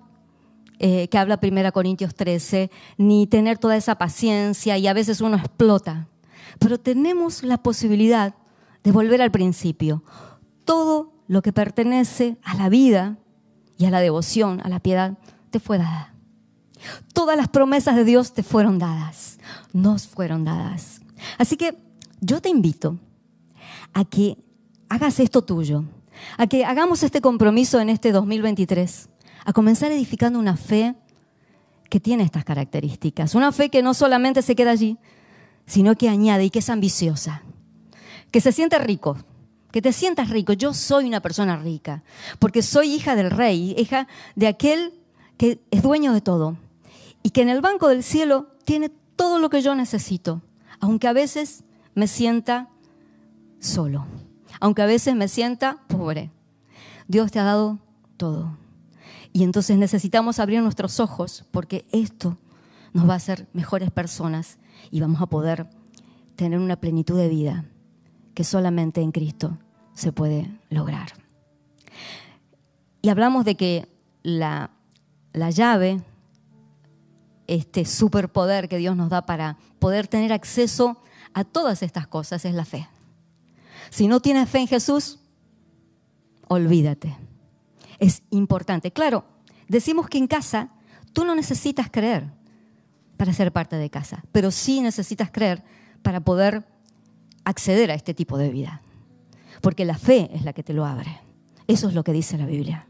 eh, 0.79 1.07
que 1.07 1.17
habla 1.17 1.39
1 1.41 1.71
Corintios 1.71 2.13
13, 2.13 2.71
ni 2.97 3.25
tener 3.25 3.57
toda 3.57 3.77
esa 3.77 3.95
paciencia 3.95 4.77
y 4.77 4.87
a 4.87 4.93
veces 4.93 5.21
uno 5.21 5.37
explota. 5.37 6.09
Pero 6.59 6.77
tenemos 6.77 7.41
la 7.41 7.63
posibilidad 7.63 8.35
de 8.83 8.91
volver 8.91 9.21
al 9.21 9.31
principio. 9.31 10.03
Todo 10.65 11.13
lo 11.29 11.41
que 11.41 11.53
pertenece 11.53 12.35
a 12.43 12.55
la 12.55 12.67
vida 12.67 13.17
y 13.77 13.85
a 13.85 13.91
la 13.91 13.99
devoción, 13.99 14.61
a 14.63 14.69
la 14.69 14.79
piedad, 14.79 15.17
te 15.49 15.59
fue 15.59 15.77
dada. 15.77 16.13
Todas 17.13 17.37
las 17.37 17.47
promesas 17.47 17.95
de 17.95 18.03
Dios 18.03 18.33
te 18.33 18.43
fueron 18.43 18.79
dadas, 18.79 19.39
nos 19.71 20.07
fueron 20.07 20.43
dadas. 20.43 21.01
Así 21.37 21.57
que 21.57 21.77
yo 22.19 22.41
te 22.41 22.49
invito 22.49 22.97
a 23.93 24.05
que 24.05 24.37
hagas 24.89 25.19
esto 25.19 25.43
tuyo, 25.43 25.85
a 26.37 26.47
que 26.47 26.65
hagamos 26.65 27.03
este 27.03 27.21
compromiso 27.21 27.79
en 27.79 27.89
este 27.89 28.11
2023, 28.11 29.09
a 29.45 29.53
comenzar 29.53 29.91
edificando 29.91 30.39
una 30.39 30.57
fe 30.57 30.95
que 31.89 31.99
tiene 31.99 32.23
estas 32.23 32.43
características, 32.43 33.35
una 33.35 33.51
fe 33.51 33.69
que 33.69 33.83
no 33.83 33.93
solamente 33.93 34.41
se 34.41 34.55
queda 34.55 34.71
allí, 34.71 34.97
sino 35.65 35.95
que 35.95 36.09
añade 36.09 36.45
y 36.45 36.49
que 36.49 36.59
es 36.59 36.69
ambiciosa, 36.69 37.43
que 38.31 38.41
se 38.41 38.51
siente 38.51 38.79
rico, 38.79 39.17
que 39.73 39.81
te 39.81 39.91
sientas 39.91 40.29
rico. 40.29 40.53
Yo 40.53 40.71
soy 40.71 41.05
una 41.05 41.19
persona 41.19 41.57
rica, 41.57 42.03
porque 42.37 42.61
soy 42.61 42.93
hija 42.93 43.15
del 43.15 43.31
rey, 43.31 43.75
hija 43.75 44.07
de 44.35 44.45
aquel 44.45 44.93
que 45.35 45.59
es 45.71 45.81
dueño 45.81 46.13
de 46.13 46.21
todo 46.21 46.57
y 47.23 47.31
que 47.31 47.41
en 47.41 47.49
el 47.49 47.59
banco 47.59 47.87
del 47.87 48.03
cielo 48.03 48.51
tiene 48.65 48.89
todo 49.15 49.39
lo 49.39 49.49
que 49.49 49.63
yo 49.63 49.73
necesito, 49.73 50.43
aunque 50.79 51.07
a 51.07 51.13
veces 51.13 51.63
me 51.95 52.05
sienta 52.05 52.69
solo, 53.59 54.05
aunque 54.59 54.83
a 54.83 54.85
veces 54.85 55.15
me 55.15 55.27
sienta 55.27 55.79
pobre. 55.87 56.29
Dios 57.07 57.31
te 57.31 57.39
ha 57.39 57.43
dado 57.43 57.79
todo. 58.15 58.55
Y 59.33 59.43
entonces 59.43 59.79
necesitamos 59.79 60.37
abrir 60.37 60.61
nuestros 60.61 60.99
ojos 60.99 61.45
porque 61.49 61.87
esto 61.91 62.37
nos 62.93 63.09
va 63.09 63.13
a 63.13 63.17
hacer 63.17 63.47
mejores 63.53 63.89
personas 63.89 64.59
y 64.91 65.01
vamos 65.01 65.19
a 65.19 65.25
poder 65.25 65.67
tener 66.35 66.59
una 66.59 66.75
plenitud 66.75 67.17
de 67.17 67.27
vida 67.27 67.65
que 68.35 68.43
solamente 68.43 69.01
en 69.01 69.11
Cristo 69.11 69.57
se 69.93 70.11
puede 70.11 70.49
lograr. 70.69 71.13
Y 73.01 73.09
hablamos 73.09 73.45
de 73.45 73.55
que 73.55 73.87
la, 74.23 74.71
la 75.33 75.49
llave, 75.49 76.01
este 77.47 77.85
superpoder 77.85 78.69
que 78.69 78.77
Dios 78.77 78.95
nos 78.95 79.09
da 79.09 79.25
para 79.25 79.57
poder 79.79 80.07
tener 80.07 80.31
acceso 80.31 81.01
a 81.33 81.43
todas 81.43 81.83
estas 81.83 82.07
cosas 82.07 82.45
es 82.45 82.53
la 82.53 82.65
fe. 82.65 82.87
Si 83.89 84.07
no 84.07 84.21
tienes 84.21 84.49
fe 84.49 84.59
en 84.59 84.67
Jesús, 84.67 85.19
olvídate. 86.47 87.15
Es 87.99 88.23
importante. 88.29 88.91
Claro, 88.91 89.25
decimos 89.67 90.07
que 90.07 90.17
en 90.17 90.27
casa 90.27 90.69
tú 91.11 91.25
no 91.25 91.35
necesitas 91.35 91.89
creer 91.91 92.31
para 93.17 93.33
ser 93.33 93.51
parte 93.51 93.75
de 93.75 93.89
casa, 93.89 94.23
pero 94.31 94.51
sí 94.51 94.81
necesitas 94.81 95.29
creer 95.31 95.63
para 96.01 96.21
poder 96.21 96.65
acceder 97.43 97.91
a 97.91 97.93
este 97.93 98.13
tipo 98.13 98.37
de 98.37 98.49
vida. 98.49 98.81
Porque 99.63 99.85
la 99.85 99.97
fe 99.97 100.29
es 100.33 100.43
la 100.43 100.51
que 100.51 100.61
te 100.61 100.73
lo 100.73 100.85
abre. 100.85 101.21
Eso 101.67 101.87
es 101.87 101.93
lo 101.93 102.03
que 102.03 102.11
dice 102.11 102.37
la 102.37 102.45
Biblia. 102.45 102.85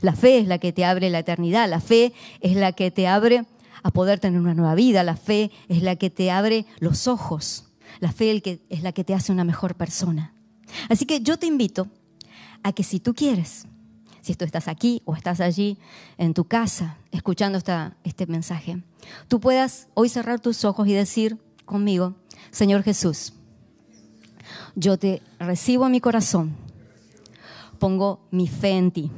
La 0.00 0.14
fe 0.14 0.38
es 0.38 0.48
la 0.48 0.56
que 0.56 0.72
te 0.72 0.86
abre 0.86 1.10
la 1.10 1.18
eternidad. 1.18 1.68
La 1.68 1.78
fe 1.78 2.14
es 2.40 2.56
la 2.56 2.72
que 2.72 2.90
te 2.90 3.06
abre 3.06 3.44
a 3.82 3.90
poder 3.90 4.18
tener 4.18 4.40
una 4.40 4.54
nueva 4.54 4.74
vida. 4.74 5.02
La 5.04 5.16
fe 5.16 5.50
es 5.68 5.82
la 5.82 5.96
que 5.96 6.08
te 6.08 6.30
abre 6.30 6.64
los 6.78 7.06
ojos. 7.06 7.66
La 7.98 8.12
fe 8.12 8.42
es 8.70 8.82
la 8.82 8.92
que 8.92 9.04
te 9.04 9.12
hace 9.12 9.30
una 9.30 9.44
mejor 9.44 9.74
persona. 9.74 10.32
Así 10.88 11.04
que 11.04 11.20
yo 11.20 11.38
te 11.38 11.46
invito 11.46 11.86
a 12.62 12.72
que 12.72 12.82
si 12.82 12.98
tú 12.98 13.14
quieres, 13.14 13.66
si 14.22 14.34
tú 14.34 14.46
estás 14.46 14.68
aquí 14.68 15.02
o 15.04 15.14
estás 15.14 15.38
allí 15.42 15.76
en 16.16 16.32
tu 16.32 16.46
casa 16.46 16.96
escuchando 17.10 17.58
esta, 17.58 17.98
este 18.04 18.26
mensaje, 18.26 18.82
tú 19.28 19.38
puedas 19.38 19.88
hoy 19.92 20.08
cerrar 20.08 20.40
tus 20.40 20.64
ojos 20.64 20.88
y 20.88 20.94
decir 20.94 21.36
conmigo, 21.66 22.14
Señor 22.50 22.84
Jesús, 22.84 23.34
yo 24.74 24.98
te 24.98 25.22
recibo 25.38 25.86
en 25.86 25.92
mi 25.92 26.00
corazón, 26.00 26.56
pongo 27.78 28.20
mi 28.30 28.48
fe 28.48 28.70
en 28.70 28.90
ti. 28.90 29.10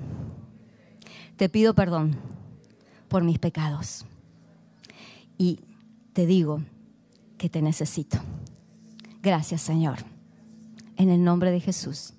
Te 1.37 1.49
pido 1.49 1.75
perdón 1.75 2.17
por 3.09 3.25
mis 3.25 3.39
pecados 3.39 4.07
y 5.39 5.61
te 6.13 6.27
digo 6.27 6.63
que 7.39 7.49
te 7.49 7.63
necesito. 7.63 8.19
Gracias 9.23 9.61
Señor. 9.63 9.99
En 10.97 11.09
el 11.11 11.25
nombre 11.25 11.51
de 11.51 11.61
Jesús. 11.61 12.13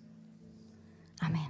Amén. 1.19 1.47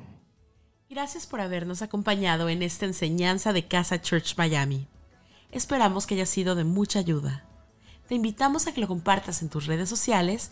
Gracias 0.89 1.25
por 1.25 1.41
habernos 1.41 1.81
acompañado 1.81 2.49
en 2.49 2.61
esta 2.61 2.85
enseñanza 2.85 3.53
de 3.53 3.67
Casa 3.67 3.99
Church 3.99 4.37
Miami. 4.37 4.87
Esperamos 5.49 6.05
que 6.05 6.13
haya 6.13 6.27
sido 6.27 6.53
de 6.53 6.63
mucha 6.63 6.99
ayuda. 6.99 7.45
Te 8.07 8.15
invitamos 8.15 8.67
a 8.67 8.73
que 8.73 8.81
lo 8.81 8.87
compartas 8.87 9.41
en 9.41 9.49
tus 9.49 9.65
redes 9.65 9.89
sociales 9.89 10.51